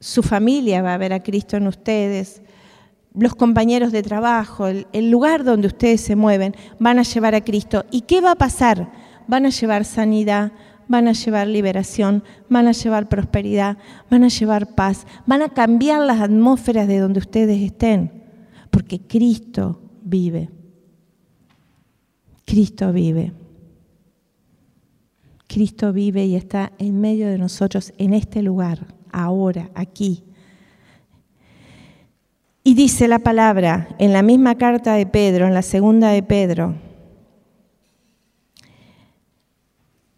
su 0.00 0.22
familia 0.22 0.82
va 0.82 0.94
a 0.94 0.98
ver 0.98 1.12
a 1.12 1.22
Cristo 1.22 1.56
en 1.56 1.66
ustedes, 1.66 2.42
los 3.14 3.34
compañeros 3.34 3.92
de 3.92 4.02
trabajo, 4.02 4.66
el, 4.66 5.10
lugar 5.10 5.42
donde 5.42 5.68
ustedes 5.68 6.02
se 6.02 6.16
mueven, 6.16 6.54
van 6.78 6.98
a 6.98 7.02
llevar 7.02 7.34
a 7.34 7.40
Cristo. 7.40 7.84
¿Y 7.90 8.02
qué 8.02 8.20
va 8.20 8.32
a 8.32 8.36
pasar? 8.36 8.92
Van 9.26 9.46
a 9.46 9.50
llevar 9.50 9.84
sanidad, 9.84 10.52
van 10.86 11.08
a 11.08 11.12
llevar 11.12 11.46
liberación, 11.46 12.22
van 12.50 12.68
a 12.68 12.72
llevar 12.72 13.08
prosperidad, 13.08 13.78
van 14.10 14.24
a 14.24 14.28
llevar 14.28 14.74
paz, 14.74 15.06
van 15.24 15.42
a 15.42 15.48
cambiar 15.48 16.02
las 16.02 16.20
atmósferas 16.20 16.86
de 16.86 16.98
donde 16.98 17.20
ustedes 17.20 17.62
estén 17.62 18.16
porque 18.76 19.00
Cristo 19.00 19.80
vive. 20.02 20.50
Cristo 22.44 22.92
vive. 22.92 23.32
Cristo 25.46 25.94
vive 25.94 26.26
y 26.26 26.36
está 26.36 26.74
en 26.78 27.00
medio 27.00 27.26
de 27.26 27.38
nosotros 27.38 27.94
en 27.96 28.12
este 28.12 28.42
lugar, 28.42 28.86
ahora, 29.16 29.70
aquí. 29.74 30.22
Y 32.62 32.74
dice 32.74 33.08
la 33.08 33.20
palabra 33.20 33.88
en 33.98 34.12
la 34.12 34.22
misma 34.22 34.56
carta 34.56 34.94
de 34.94 35.06
Pedro, 35.06 35.46
en 35.46 35.54
la 35.54 35.62
segunda 35.62 36.10
de 36.10 36.22
Pedro, 36.22 36.74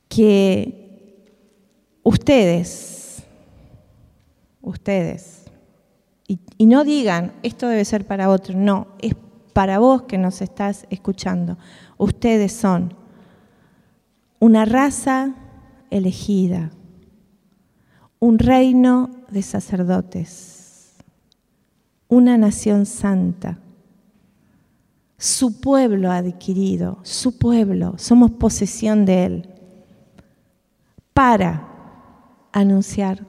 que 0.09 1.23
ustedes, 2.03 3.23
ustedes, 4.63 5.45
y, 6.27 6.67
no 6.67 6.85
digan, 6.85 7.33
esto 7.43 7.69
debe 7.69 7.85
ser 7.85 8.07
para 8.07 8.29
otro, 8.29 8.59
no, 8.59 8.89
es 9.01 9.15
para 9.55 9.79
vos 9.79 10.03
que 10.03 10.19
nos 10.19 10.43
estás 10.43 10.87
escuchando. 10.91 11.57
Ustedes 11.97 12.53
son 12.53 12.95
una 14.39 14.65
raza 14.65 15.35
elegida, 15.91 16.71
un 18.21 18.39
reino 18.39 19.11
de 19.31 19.43
sacerdotes, 19.43 20.95
una 22.09 22.37
nación 22.39 22.87
santa, 22.87 23.59
su 25.17 25.61
pueblo 25.61 26.11
adquirido, 26.11 26.99
su 27.03 27.39
pueblo, 27.39 27.95
somos 27.99 28.31
posesión 28.33 29.05
de 29.05 29.25
él, 29.25 29.49
para 31.13 31.69
anunciar 32.53 33.27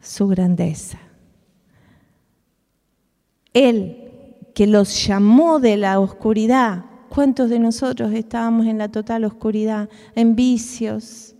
su 0.00 0.26
grandeza. 0.28 0.98
Él 3.52 4.02
que 4.54 4.66
los 4.66 5.06
llamó 5.06 5.60
de 5.60 5.76
la 5.76 5.98
oscuridad. 6.00 6.84
¿Cuántos 7.08 7.50
de 7.50 7.58
nosotros 7.58 8.12
estábamos 8.12 8.66
en 8.66 8.78
la 8.78 8.90
total 8.90 9.24
oscuridad? 9.24 9.88
En 10.14 10.34
vicios, 10.34 11.34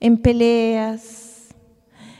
en 0.00 0.18
peleas, 0.18 1.21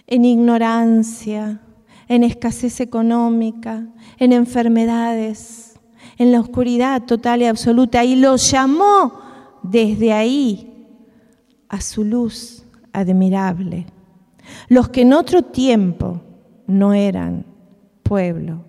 en 0.06 0.24
ignorancia, 0.24 1.60
en 2.08 2.24
escasez 2.24 2.80
económica, 2.80 3.86
en 4.18 4.32
enfermedades, 4.32 5.80
en 6.18 6.32
la 6.32 6.40
oscuridad 6.40 7.02
total 7.04 7.42
y 7.42 7.46
absoluta. 7.46 8.04
Y 8.04 8.16
los 8.16 8.50
llamó 8.50 9.20
desde 9.62 10.12
ahí 10.12 10.86
a 11.68 11.80
su 11.80 12.04
luz 12.04 12.64
admirable. 12.92 13.86
Los 14.68 14.88
que 14.88 15.02
en 15.02 15.12
otro 15.12 15.42
tiempo 15.42 16.20
no 16.66 16.92
eran 16.92 17.46
pueblo, 18.02 18.64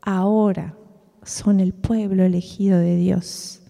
ahora 0.00 0.76
son 1.22 1.60
el 1.60 1.74
pueblo 1.74 2.24
elegido 2.24 2.78
de 2.78 2.96
Dios. 2.96 3.62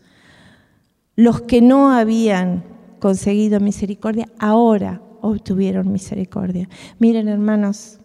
Los 1.17 1.43
que 1.43 1.61
no 1.61 1.91
habían 1.91 2.65
conseguido 3.01 3.61
misericordia, 3.61 4.29
ahora 4.39 5.03
obtuvieron 5.23 5.93
misericordia. 5.93 6.69
Miren, 6.99 7.29
hermanos, 7.29 7.99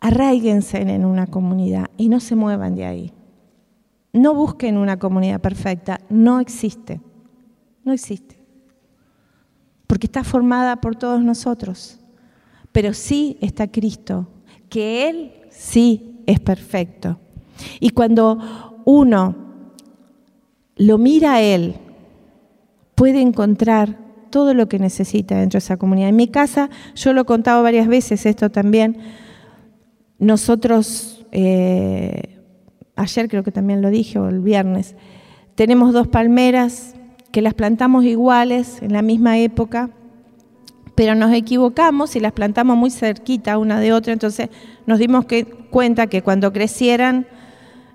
arraíguense 0.00 0.78
en 0.80 1.04
una 1.04 1.26
comunidad 1.26 1.86
y 1.96 2.08
no 2.08 2.20
se 2.20 2.34
muevan 2.34 2.74
de 2.74 2.84
ahí. 2.84 3.12
No 4.12 4.34
busquen 4.34 4.76
una 4.76 4.98
comunidad 4.98 5.40
perfecta, 5.40 6.00
no 6.08 6.40
existe, 6.40 7.00
no 7.84 7.92
existe, 7.92 8.38
porque 9.86 10.06
está 10.06 10.24
formada 10.24 10.80
por 10.80 10.96
todos 10.96 11.22
nosotros, 11.22 12.00
pero 12.72 12.92
sí 12.92 13.38
está 13.40 13.68
Cristo, 13.68 14.26
que 14.68 15.08
Él 15.08 15.32
sí 15.50 16.22
es 16.26 16.40
perfecto. 16.40 17.20
Y 17.78 17.90
cuando 17.90 18.82
uno 18.84 19.36
lo 20.76 20.98
mira 20.98 21.34
a 21.34 21.42
Él, 21.42 21.76
puede 22.94 23.20
encontrar 23.20 24.09
todo 24.30 24.54
lo 24.54 24.68
que 24.68 24.78
necesita 24.78 25.38
dentro 25.38 25.58
de 25.58 25.64
esa 25.64 25.76
comunidad. 25.76 26.08
En 26.08 26.16
mi 26.16 26.28
casa, 26.28 26.70
yo 26.94 27.12
lo 27.12 27.22
he 27.22 27.24
contado 27.24 27.62
varias 27.62 27.88
veces 27.88 28.26
esto 28.26 28.50
también, 28.50 28.98
nosotros, 30.18 31.24
eh, 31.32 32.38
ayer 32.96 33.28
creo 33.28 33.42
que 33.42 33.52
también 33.52 33.82
lo 33.82 33.90
dije, 33.90 34.18
o 34.18 34.28
el 34.28 34.40
viernes, 34.40 34.94
tenemos 35.54 35.92
dos 35.92 36.08
palmeras 36.08 36.94
que 37.32 37.42
las 37.42 37.54
plantamos 37.54 38.04
iguales 38.04 38.82
en 38.82 38.92
la 38.92 39.02
misma 39.02 39.38
época, 39.38 39.90
pero 40.94 41.14
nos 41.14 41.32
equivocamos 41.32 42.16
y 42.16 42.20
las 42.20 42.32
plantamos 42.32 42.76
muy 42.76 42.90
cerquita 42.90 43.56
una 43.56 43.80
de 43.80 43.92
otra, 43.92 44.12
entonces 44.12 44.50
nos 44.86 44.98
dimos 44.98 45.24
cuenta 45.70 46.08
que 46.08 46.22
cuando 46.22 46.52
crecieran 46.52 47.26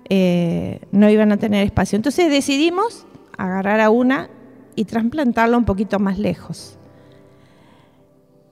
eh, 0.08 0.80
no 0.92 1.10
iban 1.10 1.32
a 1.32 1.36
tener 1.36 1.64
espacio. 1.64 1.96
Entonces 1.96 2.30
decidimos 2.30 3.06
agarrar 3.36 3.80
a 3.80 3.90
una 3.90 4.30
y 4.76 4.84
trasplantarla 4.84 5.56
un 5.56 5.64
poquito 5.64 5.98
más 5.98 6.18
lejos. 6.18 6.78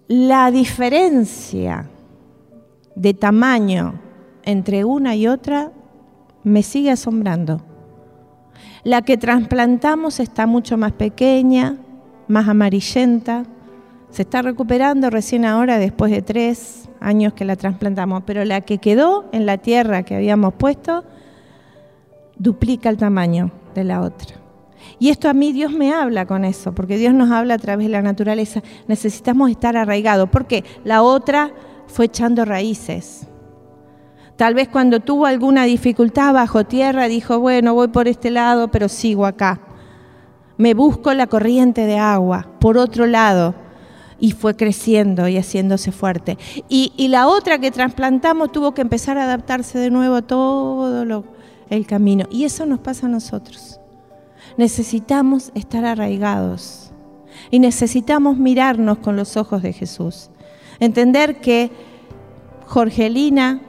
La 0.08 0.50
diferencia 0.50 1.88
de 2.96 3.14
tamaño 3.14 4.00
entre 4.42 4.84
una 4.84 5.14
y 5.14 5.28
otra 5.28 5.70
me 6.42 6.62
sigue 6.62 6.90
asombrando. 6.90 7.60
La 8.82 9.02
que 9.02 9.16
trasplantamos 9.16 10.20
está 10.20 10.46
mucho 10.46 10.76
más 10.76 10.92
pequeña, 10.92 11.78
más 12.28 12.48
amarillenta, 12.48 13.44
se 14.10 14.22
está 14.22 14.42
recuperando 14.42 15.10
recién 15.10 15.44
ahora, 15.44 15.78
después 15.78 16.12
de 16.12 16.22
tres 16.22 16.88
años 17.00 17.32
que 17.32 17.44
la 17.44 17.56
trasplantamos, 17.56 18.22
pero 18.24 18.44
la 18.44 18.60
que 18.60 18.78
quedó 18.78 19.24
en 19.32 19.46
la 19.46 19.58
tierra 19.58 20.04
que 20.04 20.14
habíamos 20.14 20.54
puesto 20.54 21.04
duplica 22.36 22.88
el 22.90 22.96
tamaño 22.96 23.50
de 23.74 23.84
la 23.84 24.02
otra. 24.02 24.43
Y 24.98 25.10
esto 25.10 25.28
a 25.28 25.34
mí 25.34 25.52
Dios 25.52 25.72
me 25.72 25.92
habla 25.92 26.26
con 26.26 26.44
eso, 26.44 26.74
porque 26.74 26.96
Dios 26.96 27.14
nos 27.14 27.30
habla 27.30 27.54
a 27.54 27.58
través 27.58 27.86
de 27.86 27.92
la 27.92 28.02
naturaleza. 28.02 28.62
Necesitamos 28.88 29.50
estar 29.50 29.76
arraigados, 29.76 30.28
porque 30.30 30.64
la 30.84 31.02
otra 31.02 31.52
fue 31.86 32.06
echando 32.06 32.44
raíces. 32.44 33.26
Tal 34.36 34.54
vez 34.54 34.68
cuando 34.68 35.00
tuvo 35.00 35.26
alguna 35.26 35.64
dificultad 35.64 36.34
bajo 36.34 36.64
tierra 36.64 37.06
dijo, 37.06 37.38
bueno, 37.38 37.74
voy 37.74 37.88
por 37.88 38.08
este 38.08 38.30
lado, 38.30 38.68
pero 38.68 38.88
sigo 38.88 39.26
acá. 39.26 39.60
Me 40.56 40.74
busco 40.74 41.12
la 41.14 41.26
corriente 41.26 41.86
de 41.86 41.98
agua, 41.98 42.48
por 42.58 42.78
otro 42.78 43.06
lado 43.06 43.54
y 44.24 44.32
fue 44.32 44.56
creciendo 44.56 45.28
y 45.28 45.36
haciéndose 45.36 45.92
fuerte. 45.92 46.38
Y, 46.68 47.08
la 47.08 47.28
otra 47.28 47.58
que 47.58 47.70
trasplantamos 47.70 48.52
tuvo 48.52 48.72
que 48.72 48.80
empezar 48.80 49.18
a 49.18 49.24
adaptarse 49.24 49.78
de 49.78 49.90
nuevo 49.90 50.16
a 50.16 50.22
todo 50.22 51.24
el 51.68 51.86
camino. 51.86 52.26
Y 52.30 52.44
eso 52.44 52.64
nos 52.66 52.80
pasa 52.80 53.06
a 53.06 53.10
nosotros. 53.10 53.80
Necesitamos 54.56 55.50
estar 55.54 55.84
arraigados 55.84 56.92
y 57.50 57.58
necesitamos 57.58 58.36
mirarnos 58.36 58.98
con 58.98 59.16
los 59.16 59.36
ojos 59.36 59.62
de 59.62 59.72
Jesús. 59.72 60.30
Entender 60.80 61.40
que 61.40 61.70
Jorgelina 62.66 63.60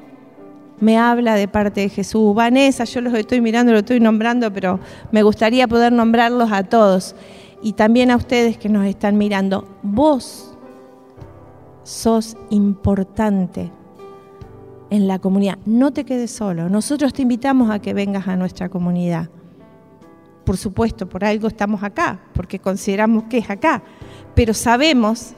me 0.79 0.97
habla 0.97 1.35
de 1.35 1.47
parte 1.47 1.81
de 1.81 1.89
Jesús. 1.89 2.35
Vanessa, 2.35 2.83
yo 2.83 3.01
los 3.01 3.13
estoy 3.13 3.41
mirando, 3.41 3.71
los 3.71 3.81
estoy 3.81 3.99
nombrando, 3.99 4.51
pero 4.51 4.79
me 5.11 5.23
gustaría 5.23 5.67
poder 5.67 5.91
nombrarlos 5.91 6.51
a 6.51 6.63
todos 6.63 7.15
y 7.61 7.73
también 7.73 8.11
a 8.11 8.15
ustedes 8.15 8.57
que 8.57 8.69
nos 8.69 8.85
están 8.85 9.17
mirando, 9.17 9.67
vos 9.81 10.55
sos 11.83 12.35
importante 12.49 13.71
en 14.89 15.07
la 15.07 15.19
comunidad. 15.19 15.57
No 15.65 15.91
te 15.91 16.03
quedes 16.03 16.31
solo. 16.31 16.69
Nosotros 16.69 17.13
te 17.13 17.21
invitamos 17.21 17.69
a 17.71 17.79
que 17.79 17.93
vengas 17.93 18.27
a 18.27 18.35
nuestra 18.35 18.69
comunidad. 18.69 19.29
Por 20.45 20.57
supuesto, 20.57 21.07
por 21.09 21.25
algo 21.25 21.47
estamos 21.47 21.83
acá, 21.83 22.19
porque 22.33 22.59
consideramos 22.59 23.23
que 23.25 23.39
es 23.39 23.49
acá. 23.49 23.83
Pero 24.35 24.53
sabemos 24.53 25.33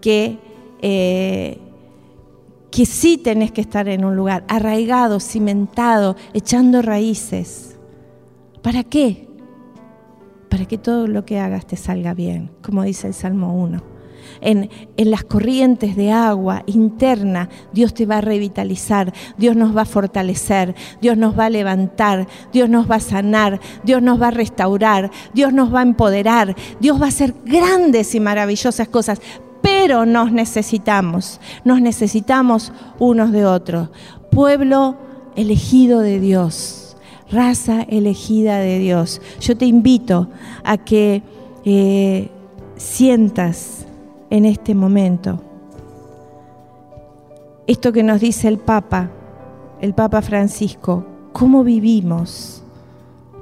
que, 0.00 0.38
eh, 0.80 1.58
que 2.70 2.86
sí 2.86 3.18
tenés 3.18 3.52
que 3.52 3.60
estar 3.60 3.88
en 3.88 4.04
un 4.04 4.16
lugar 4.16 4.44
arraigado, 4.48 5.20
cimentado, 5.20 6.16
echando 6.32 6.82
raíces. 6.82 7.76
¿Para 8.62 8.84
qué? 8.84 9.28
para 10.52 10.66
que 10.66 10.76
todo 10.76 11.06
lo 11.06 11.24
que 11.24 11.38
hagas 11.38 11.66
te 11.66 11.78
salga 11.78 12.12
bien, 12.12 12.50
como 12.60 12.82
dice 12.82 13.06
el 13.06 13.14
Salmo 13.14 13.54
1. 13.54 13.91
En, 14.42 14.68
las 14.96 15.24
corrientes 15.24 15.96
de 15.96 16.12
agua 16.12 16.62
interna, 16.66 17.48
Dios 17.72 17.94
te 17.94 18.06
va 18.06 18.18
a 18.18 18.20
revitalizar, 18.20 19.12
Dios 19.38 19.56
nos 19.56 19.76
va 19.76 19.82
a 19.82 19.86
fortalecer, 19.86 20.74
Dios 21.00 21.16
nos 21.16 21.38
va 21.38 21.46
a 21.46 21.50
levantar, 21.50 22.26
Dios 22.52 22.68
nos 22.68 22.90
va 22.90 22.96
a 22.96 23.00
sanar, 23.00 23.60
Dios 23.84 24.02
nos 24.02 24.20
va 24.20 24.28
a 24.28 24.32
restaurar, 24.32 25.10
Dios 25.32 25.52
nos 25.52 25.72
va 25.72 25.80
a 25.80 25.84
empoderar, 25.84 26.54
Dios 26.80 27.00
va 27.00 27.06
a 27.06 27.08
hacer 27.08 27.34
grandes 27.44 28.14
y 28.14 28.20
maravillosas 28.20 28.88
cosas, 28.88 29.20
pero 29.62 30.06
nos 30.06 30.32
necesitamos, 30.32 31.40
nos 31.64 31.80
necesitamos 31.80 32.72
unos 32.98 33.32
de 33.32 33.46
otros. 33.46 33.90
Pueblo 34.30 34.96
elegido 35.36 36.00
de 36.00 36.20
Dios 36.20 36.82
raza 37.32 37.82
elegida 37.82 38.58
de 38.58 38.78
Dios. 38.78 39.20
Yo 39.40 39.56
te 39.56 39.64
invito 39.64 40.28
a 40.62 40.76
que 40.76 41.22
eh, 41.64 42.28
sientas 42.76 43.86
en 44.32 44.46
este 44.46 44.74
momento 44.74 45.38
esto 47.66 47.92
que 47.92 48.02
nos 48.02 48.18
dice 48.18 48.48
el 48.48 48.56
Papa, 48.56 49.10
el 49.80 49.92
Papa 49.94 50.22
Francisco, 50.22 51.04
cómo 51.32 51.62
vivimos 51.62 52.64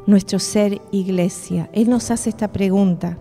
nuestro 0.06 0.40
ser 0.40 0.82
iglesia. 0.90 1.70
Él 1.72 1.88
nos 1.88 2.10
hace 2.10 2.30
esta 2.30 2.48
pregunta 2.48 3.18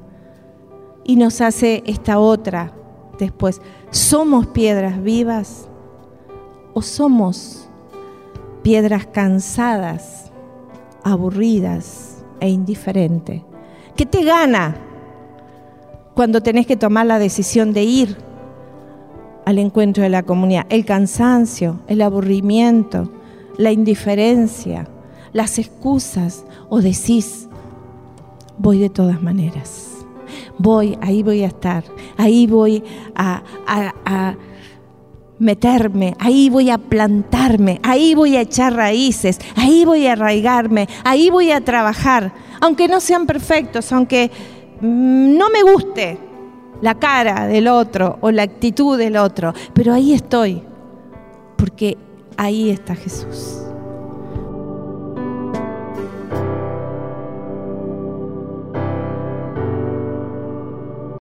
y 1.05 1.15
nos 1.15 1.41
hace 1.41 1.83
esta 1.85 2.17
otra 2.17 2.73
después. 3.19 3.61
¿Somos 3.91 4.47
piedras 4.47 5.01
vivas 5.01 5.69
o 6.73 6.81
somos 6.81 7.69
piedras 8.63 9.05
cansadas 9.05 10.31
aburridas 11.03 12.23
e 12.39 12.49
indiferentes. 12.49 13.41
¿Qué 13.95 14.05
te 14.05 14.23
gana 14.23 14.75
cuando 16.19 16.43
tenés 16.43 16.67
que 16.67 16.75
tomar 16.75 17.05
la 17.05 17.17
decisión 17.17 17.71
de 17.71 17.83
ir 17.83 18.17
al 19.45 19.57
encuentro 19.57 20.03
de 20.03 20.09
la 20.09 20.23
comunidad? 20.23 20.65
El 20.67 20.83
cansancio, 20.83 21.79
el 21.87 22.01
aburrimiento, 22.01 23.09
la 23.55 23.71
indiferencia, 23.71 24.85
las 25.31 25.57
excusas 25.59 26.43
o 26.67 26.81
decís, 26.81 27.47
voy 28.57 28.79
de 28.79 28.89
todas 28.89 29.21
maneras. 29.21 29.91
Voy, 30.57 30.97
ahí 30.99 31.23
voy 31.23 31.43
a 31.43 31.47
estar, 31.47 31.85
ahí 32.17 32.47
voy 32.47 32.83
a, 33.15 33.41
a 33.65 34.35
meterme, 35.39 36.17
ahí 36.19 36.49
voy 36.49 36.69
a 36.69 36.79
plantarme, 36.79 37.79
ahí 37.81 38.13
voy 38.13 38.35
a 38.35 38.41
echar 38.41 38.73
raíces, 38.73 39.39
ahí 39.55 39.85
voy 39.85 40.05
a 40.05 40.11
arraigarme, 40.11 40.89
ahí 41.05 41.29
voy 41.29 41.51
a 41.51 41.63
trabajar, 41.63 42.33
aunque 42.59 42.89
no 42.89 42.99
sean 42.99 43.25
perfectos, 43.25 43.93
aunque 43.93 44.31
no 44.81 45.49
me 45.49 45.63
guste 45.63 46.17
la 46.81 46.95
cara 46.95 47.47
del 47.47 47.67
otro 47.67 48.17
o 48.21 48.31
la 48.31 48.43
actitud 48.43 48.97
del 48.97 49.17
otro, 49.17 49.53
pero 49.73 49.93
ahí 49.93 50.13
estoy, 50.13 50.63
porque 51.57 51.97
ahí 52.37 52.69
está 52.69 52.95
Jesús. 52.95 53.68